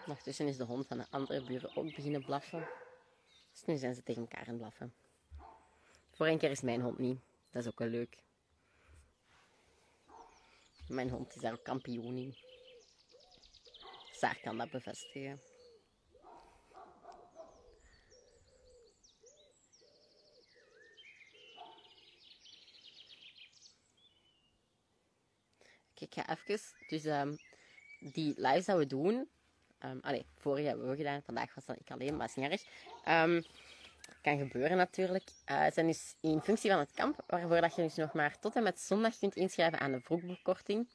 [0.00, 2.68] Ondertussen is de hond van de andere buren ook beginnen blaffen.
[3.52, 4.94] Dus nu zijn ze tegen elkaar aan het blaffen.
[6.10, 7.20] Voor een keer is mijn hond niet.
[7.50, 8.22] Dat is ook wel leuk.
[10.88, 12.36] Mijn hond is daar kampioen in.
[14.10, 15.42] Saar kan dat bevestigen.
[25.94, 26.60] Kijk, ik ga even...
[26.88, 27.36] Dus um,
[27.98, 29.28] die lives dat we doen...
[29.84, 31.22] Um, allee, vorige hebben we gedaan.
[31.22, 32.62] Vandaag was dat ik alleen, maar dat is niet erg.
[33.24, 33.44] Um,
[34.22, 35.30] kan gebeuren natuurlijk.
[35.50, 38.56] Uh, zijn dus in functie van het kamp, waarvoor dat je dus nog maar tot
[38.56, 40.88] en met zondag kunt inschrijven aan de vroegbekorting.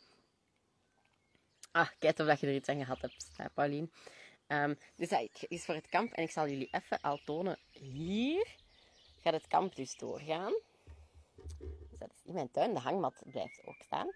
[1.71, 3.91] Ah, kijk of dat je er iets aan gehad hebt, uh, Paulien.
[4.47, 7.59] Um, dus dat is voor het kamp en ik zal jullie even al tonen.
[7.71, 8.47] Hier
[9.21, 10.53] gaat het kamp dus doorgaan.
[11.89, 12.73] Dus dat is in mijn tuin.
[12.73, 14.11] De hangmat blijft ook staan.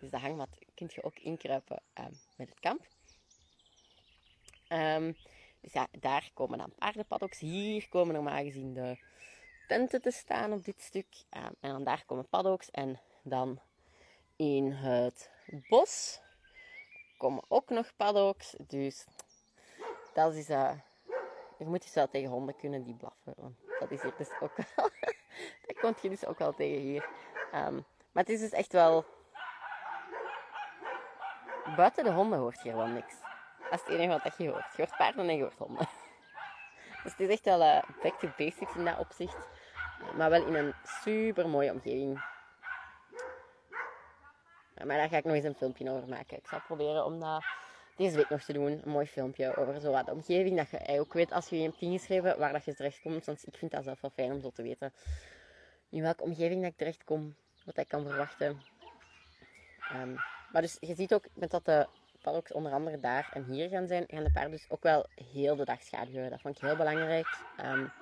[0.00, 2.86] Dus de hangmat kun je ook inkruipen um, met het kamp.
[4.68, 5.16] Um,
[5.66, 7.38] dus ja, daar komen dan paardenpaddocks.
[7.38, 8.98] Hier komen normaal gezien de
[9.68, 11.06] tenten te staan op dit stuk.
[11.30, 12.70] en dan daar komen paddocks.
[12.70, 13.60] En dan
[14.36, 15.30] in het
[15.68, 16.20] bos
[17.16, 18.54] komen ook nog paddocks.
[18.66, 19.06] Dus
[20.14, 20.50] dat is...
[20.50, 20.72] Uh,
[21.58, 23.34] je moet dus wel tegen honden kunnen die blaffen.
[23.36, 24.56] Want dat is hier dus ook
[25.66, 27.08] dat komt je dus ook wel tegen hier.
[27.54, 29.04] Um, maar het is dus echt wel...
[31.76, 33.14] Buiten de honden hoort hier wel niks.
[33.70, 34.76] Dat is het enige wat je hoort.
[34.76, 35.88] Je hoort paarden en je hoort honden.
[37.02, 39.48] Dus het is echt wel uh, back to basics in dat opzicht.
[40.16, 42.22] Maar wel in een super mooie omgeving.
[44.74, 46.36] Maar daar ga ik nog eens een filmpje over maken.
[46.36, 47.44] Ik zal proberen om dat
[47.96, 48.80] deze week nog te doen.
[48.84, 50.56] Een mooi filmpje over zo wat de omgeving.
[50.56, 53.24] Dat je ook weet als je je hebt ingeschreven waar dat je terechtkomt.
[53.24, 54.92] Want ik vind dat zelf wel fijn om zo te weten.
[55.90, 57.36] In welke omgeving dat ik terechtkom.
[57.64, 58.60] Wat ik kan verwachten.
[59.92, 60.14] Um,
[60.52, 61.86] maar dus je ziet ook met dat de
[62.26, 65.56] paddocks onder andere daar en hier gaan zijn, gaan de paarden dus ook wel heel
[65.56, 66.30] de dag schaduwen.
[66.30, 67.38] Dat vond ik heel belangrijk.
[67.60, 67.92] Um,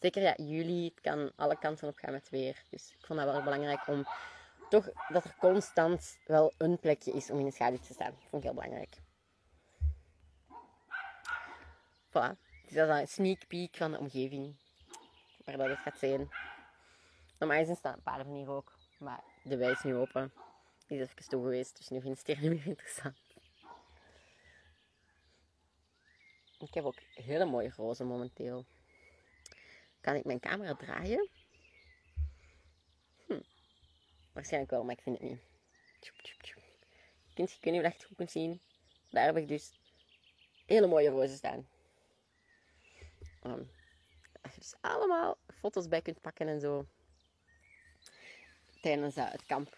[0.00, 2.62] zeker ja, juli, het kan alle kanten op gaan met weer.
[2.70, 4.06] Dus ik vond dat wel belangrijk om
[4.68, 8.10] toch dat er constant wel een plekje is om in de schaduw te staan.
[8.10, 8.96] Dat vond ik heel belangrijk.
[12.08, 12.38] Voilà.
[12.64, 14.56] Dus dat is een sneak peek van de omgeving.
[15.44, 16.30] Waar dat het gaat zijn.
[17.38, 18.72] Normaal gezien staan paarden hier ook.
[18.98, 20.32] Maar de wei is nu open.
[20.86, 21.76] Die is even toe geweest.
[21.76, 23.25] Dus nu vind ik het meer interessant.
[26.66, 28.64] Ik heb ook hele mooie rozen momenteel.
[30.00, 31.28] Kan ik mijn camera draaien?
[33.26, 33.40] Hm.
[34.32, 35.40] Waarschijnlijk wel, maar ik vind het niet.
[36.00, 36.10] Je
[37.34, 38.60] kunt, je kunt niet echt goed zien.
[39.10, 39.80] Daar heb ik dus
[40.66, 41.68] hele mooie rozen staan.
[43.42, 43.70] Um,
[44.42, 46.86] als je dus allemaal foto's bij kunt pakken en zo.
[48.80, 49.76] Tijdens uh, het kamp.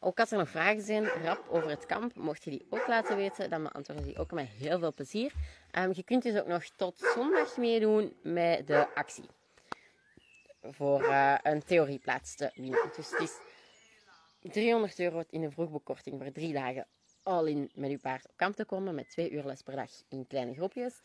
[0.00, 3.16] Ook als er nog vragen zijn, rap over het kamp, mocht je die ook laten
[3.16, 5.32] weten, dan beantwoorden die ook met heel veel plezier.
[5.78, 9.24] Um, je kunt dus ook nog tot zondag meedoen met de actie.
[10.62, 12.90] Voor uh, een theorieplaats te winnen.
[12.96, 13.32] Dus het is
[14.52, 16.86] 300 euro in een vroegbekorting voor drie dagen
[17.22, 18.94] al in met uw paard op kamp te komen.
[18.94, 21.00] Met twee uur les per dag in kleine groepjes.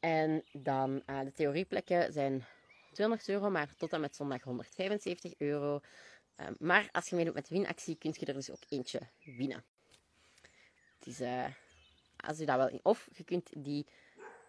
[0.00, 2.44] En dan uh, de theorieplekken zijn
[2.92, 5.80] 200 euro, maar tot en met zondag 175 euro.
[6.36, 9.64] Ehm, maar als je meedoet met de winactie, kun je er dus ook eentje winnen.
[11.06, 11.46] Uh,
[12.16, 13.86] als je dat wel in, of je kunt die,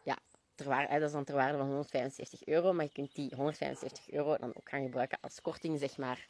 [0.04, 0.18] ja,
[0.56, 4.38] ter dat is dan ter waarde van 175 euro, maar je kunt die 175 euro
[4.38, 6.28] dan ook gaan gebruiken als korting, zeg maar,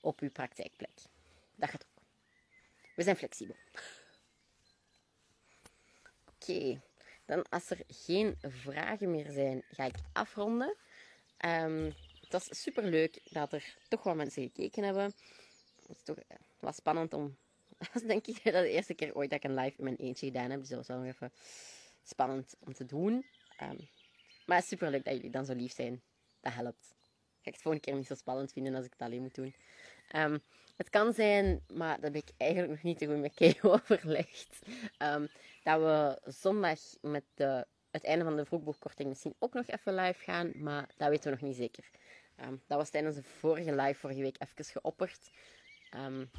[0.00, 0.98] op je praktijkplek.
[1.54, 2.02] Dat gaat ook.
[2.96, 3.56] We zijn flexibel.
[6.34, 6.80] Oké,
[7.24, 10.76] dan als er geen vragen meer zijn, ga ik afronden.
[11.44, 11.94] Um,
[12.30, 15.04] het was super leuk dat er toch wel mensen gekeken hebben.
[15.86, 17.36] Het is toch eh, was spannend om.
[17.92, 20.50] Dat denk ik de eerste keer ooit dat ik een live in mijn eentje gedaan
[20.50, 20.60] heb.
[20.60, 21.32] Dus dat was wel even
[22.02, 23.26] spannend om te doen.
[23.62, 23.88] Um,
[24.46, 26.02] maar super leuk dat jullie dan zo lief zijn.
[26.40, 26.94] Dat helpt.
[27.42, 29.54] Ga ik het volgende keer niet zo spannend vinden als ik het alleen moet doen.
[30.16, 30.42] Um,
[30.76, 34.58] het kan zijn, maar dat heb ik eigenlijk nog niet te goed met Kay overlegd.
[34.98, 35.28] Um,
[35.62, 40.22] dat we zondag met de, het einde van de vroegboekkorting misschien ook nog even live
[40.22, 40.52] gaan.
[40.54, 41.90] Maar dat weten we nog niet zeker.
[42.42, 45.30] Um, dat was tijdens de vorige live vorige week even geopperd.
[45.96, 46.30] Um,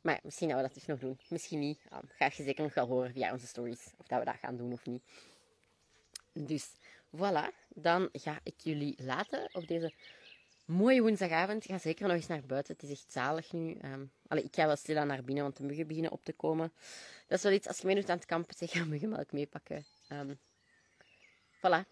[0.00, 1.18] maar misschien dat we dat dus nog doen.
[1.28, 1.80] Misschien niet.
[1.92, 3.90] Um, ga je zeker nog wel horen via onze stories.
[3.96, 5.02] Of dat we dat gaan doen of niet.
[6.32, 6.70] Dus
[7.16, 7.64] voilà.
[7.68, 9.92] Dan ga ik jullie laten op deze
[10.64, 11.64] mooie woensdagavond.
[11.64, 12.74] Ga zeker nog eens naar buiten.
[12.74, 13.78] Het is echt zalig nu.
[13.82, 16.72] Um, ik ga wel stilaan naar binnen, want de muggen beginnen op te komen.
[17.26, 19.86] Dat is wel iets, als je meedoet aan het kampen, zeg ga muggenmelk meepakken.
[20.08, 20.38] Um,
[21.56, 21.88] voilà.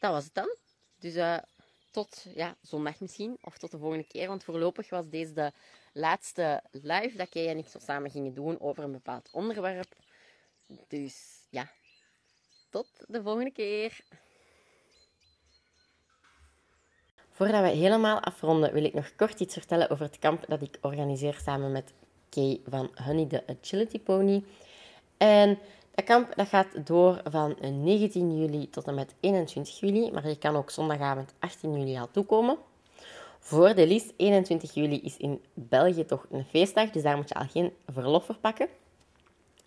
[0.00, 0.56] Dat was het dan.
[0.98, 1.38] Dus uh,
[1.90, 4.28] tot ja, zondag misschien, of tot de volgende keer.
[4.28, 5.52] Want voorlopig was deze de
[5.92, 9.96] laatste live dat jij en ik zo samen gingen doen over een bepaald onderwerp.
[10.88, 11.70] Dus ja,
[12.70, 14.00] tot de volgende keer.
[17.30, 20.78] Voordat we helemaal afronden, wil ik nog kort iets vertellen over het kamp dat ik
[20.80, 21.92] organiseer samen met
[22.28, 24.44] Kay van Honey the Agility Pony.
[25.16, 25.58] En
[25.94, 30.38] dat kamp dat gaat door van 19 juli tot en met 21 juli, maar je
[30.38, 32.58] kan ook zondagavond 18 juli al toekomen.
[33.38, 37.34] Voor de Lies, 21 juli is in België toch een feestdag, dus daar moet je
[37.34, 38.68] al geen verlof voor pakken.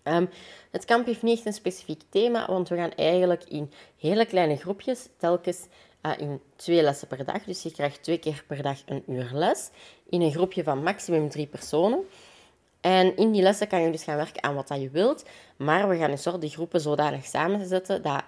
[0.02, 0.28] Um,
[0.70, 4.56] het kamp heeft niet echt een specifiek thema, want we gaan eigenlijk in hele kleine
[4.56, 5.66] groepjes, telkens
[6.02, 7.44] uh, in twee lessen per dag.
[7.44, 9.70] Dus je krijgt twee keer per dag een uur les,
[10.08, 12.04] in een groepje van maximum drie personen.
[12.84, 15.24] En in die lessen kan je dus gaan werken aan wat dat je wilt.
[15.56, 18.22] Maar we gaan een soort de groepen zodanig samenzetten dat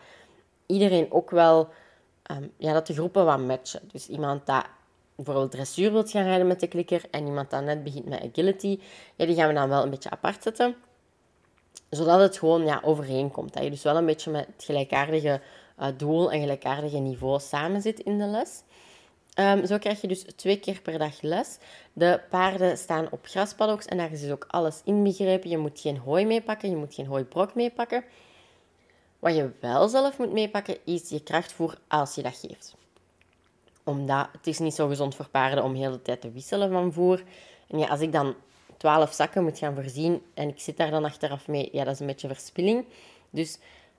[0.66, 1.68] iedereen ook wel...
[2.30, 3.80] Um, ja, dat de groepen wat matchen.
[3.92, 4.64] Dus iemand dat
[5.14, 8.80] bijvoorbeeld dressuur wilt gaan rijden met de klikker en iemand dat net begint met agility,
[9.16, 10.76] die gaan we dan wel een beetje apart zetten.
[11.90, 13.52] Zodat het gewoon ja, overeenkomt.
[13.52, 15.40] Dat je dus wel een beetje met het gelijkaardige
[15.80, 18.62] uh, doel en gelijkaardige niveau samen zit in de les.
[19.39, 21.59] Um, zo krijg je dus twee keer per dag les.
[21.93, 25.51] De paarden staan op graspaddocks en daar is dus ook alles inbegrepen.
[25.51, 28.05] Je moet geen hooi meepakken, je moet geen hooibrok meepakken.
[29.18, 32.76] Wat je wel zelf moet meepakken, is je krachtvoer als je dat geeft.
[33.84, 36.93] Omdat het is niet zo gezond voor paarden om heel de tijd te wisselen van
[36.93, 37.22] voer.
[37.68, 38.34] En ja, als ik dan
[38.76, 42.01] 12 zakken moet gaan voorzien en ik zit daar dan achteraf mee, ja, dat is
[42.01, 42.84] een beetje verspilling.
[43.30, 43.59] Dus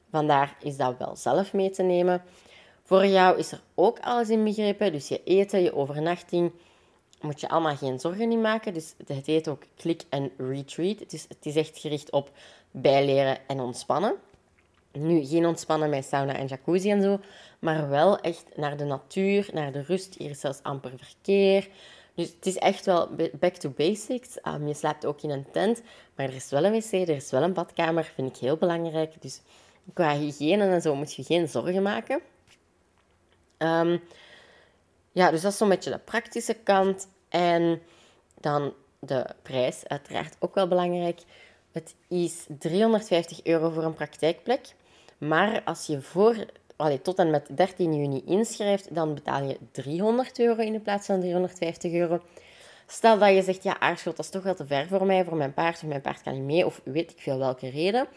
[0.10, 2.22] Vandaar is dat wel zelf mee te nemen.
[2.88, 4.92] Voor jou is er ook alles inbegrepen.
[4.92, 6.52] Dus je eten, je overnachting,
[7.22, 8.74] moet je allemaal geen zorgen in maken.
[8.74, 11.10] Dus het heet ook Click and Retreat.
[11.10, 12.32] Dus het is echt gericht op
[12.72, 14.16] bijleren en ontspannen.
[14.92, 17.20] Nu, geen ontspannen met sauna en jacuzzi en zo,
[17.60, 20.16] maar wel echt naar de natuur, naar de rust.
[20.18, 21.70] Hier is zelfs amper verkeer.
[22.14, 23.10] Dus het is echt wel
[23.40, 24.38] back to basics.
[24.44, 25.82] Um, je slaapt ook in een tent,
[26.16, 29.22] maar er is wel een wc, er is wel een badkamer, vind ik heel belangrijk.
[29.22, 29.42] Dus
[29.94, 32.22] qua hygiëne en zo moet je geen zorgen maken.
[33.58, 34.02] Um,
[35.12, 37.08] ja, dus dat is zo'n beetje de praktische kant.
[37.30, 37.82] En
[38.40, 41.22] dan de prijs, uiteraard ook wel belangrijk.
[41.72, 44.68] Het is 350 euro voor een praktijkplek.
[45.18, 46.36] Maar als je voor,
[46.76, 51.20] allee, tot en met 13 juni inschrijft, dan betaal je 300 euro in plaats van
[51.20, 52.22] 350 euro.
[52.88, 55.38] Stel dat je zegt, ja, Aarschot, dat is toch wel te ver voor mij, voor
[55.38, 58.08] mijn paard, of mijn paard kan niet mee, of weet ik veel welke reden.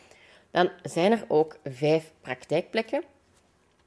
[0.50, 3.02] Dan zijn er ook vijf praktijkplekken.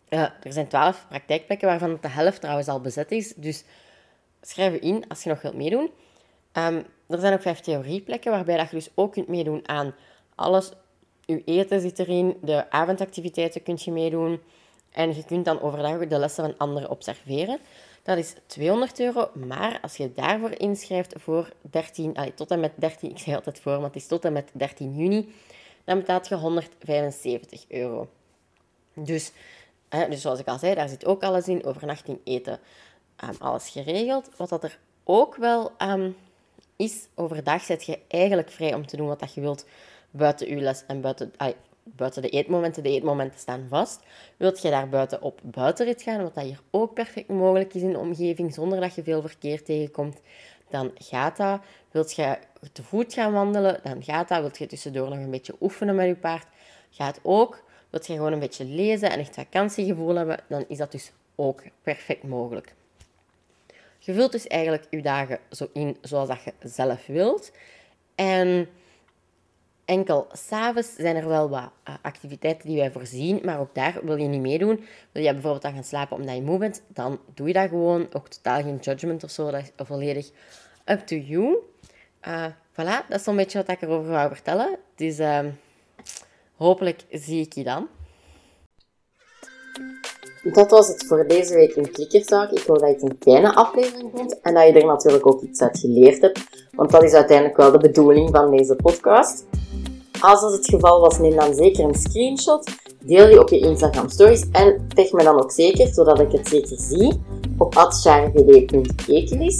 [0.09, 3.33] Uh, er zijn twaalf praktijkplekken, waarvan de helft trouwens al bezet is.
[3.35, 3.63] Dus
[4.41, 5.89] schrijf je in als je nog wilt meedoen.
[6.53, 9.95] Um, er zijn ook vijf theorieplekken, waarbij dat je dus ook kunt meedoen aan
[10.35, 10.71] alles.
[11.25, 14.41] Je eten zit erin, de avondactiviteiten kun je meedoen.
[14.91, 17.59] En je kunt dan overdag de lessen van anderen observeren.
[18.03, 22.71] Dat is 200 euro, maar als je daarvoor inschrijft voor 13, allee, tot en met
[22.75, 25.33] 13, ik zeg altijd voor, maar het is tot en met 13 juni,
[25.83, 28.09] dan betaalt je 175 euro.
[28.93, 29.31] Dus,
[30.09, 32.59] dus zoals ik al zei, daar zit ook alles in, overnachting, eten,
[33.23, 34.29] um, alles geregeld.
[34.37, 36.15] Wat dat er ook wel um,
[36.75, 39.65] is, overdag zet je eigenlijk vrij om te doen wat dat je wilt
[40.11, 41.33] buiten je les en buiten,
[41.83, 42.83] buiten de eetmomenten.
[42.83, 44.01] De eetmomenten staan vast.
[44.37, 47.91] Wilt je daar buiten op buitenrit gaan, wat dat hier ook perfect mogelijk is in
[47.91, 50.21] de omgeving, zonder dat je veel verkeer tegenkomt,
[50.69, 51.61] dan gaat dat.
[51.91, 52.37] Wilt je
[52.71, 54.39] te voet gaan wandelen, dan gaat dat.
[54.39, 56.47] Wilt je tussendoor nog een beetje oefenen met je paard,
[56.89, 57.62] gaat ook.
[57.93, 61.63] Wilt je gewoon een beetje lezen en echt vakantiegevoel hebben, dan is dat dus ook
[61.81, 62.73] perfect mogelijk.
[63.99, 67.51] Je vult dus eigenlijk je dagen zo in zoals dat je zelf wilt.
[68.15, 68.69] En
[69.85, 74.15] enkel s'avonds zijn er wel wat eh, activiteiten die wij voorzien, maar ook daar wil
[74.15, 74.85] je niet meedoen.
[75.11, 78.07] Wil je bijvoorbeeld dan gaan slapen omdat je moe bent, dan doe je dat gewoon.
[78.13, 80.29] Ook totaal geen judgment of zo, dat is volledig
[80.85, 81.57] up to you.
[82.27, 84.77] Uh, voilà, dat is zo'n beetje wat ik erover wou vertellen.
[84.95, 85.39] Dus uh,
[86.55, 87.87] hopelijk zie ik je dan.
[90.43, 92.51] Dat was het voor deze week in Klikkerzaak.
[92.51, 95.41] Ik hoop dat je het een kleine aflevering vond en dat je er natuurlijk ook
[95.41, 96.67] iets uit geleerd hebt.
[96.71, 99.45] Want dat is uiteindelijk wel de bedoeling van deze podcast.
[100.19, 102.71] Als dat het geval was, neem dan zeker een screenshot.
[102.99, 106.47] Deel die op je Instagram stories en tag me dan ook zeker, zodat ik het
[106.47, 107.21] zeker zie,
[107.57, 109.59] op atchargd.ekelis.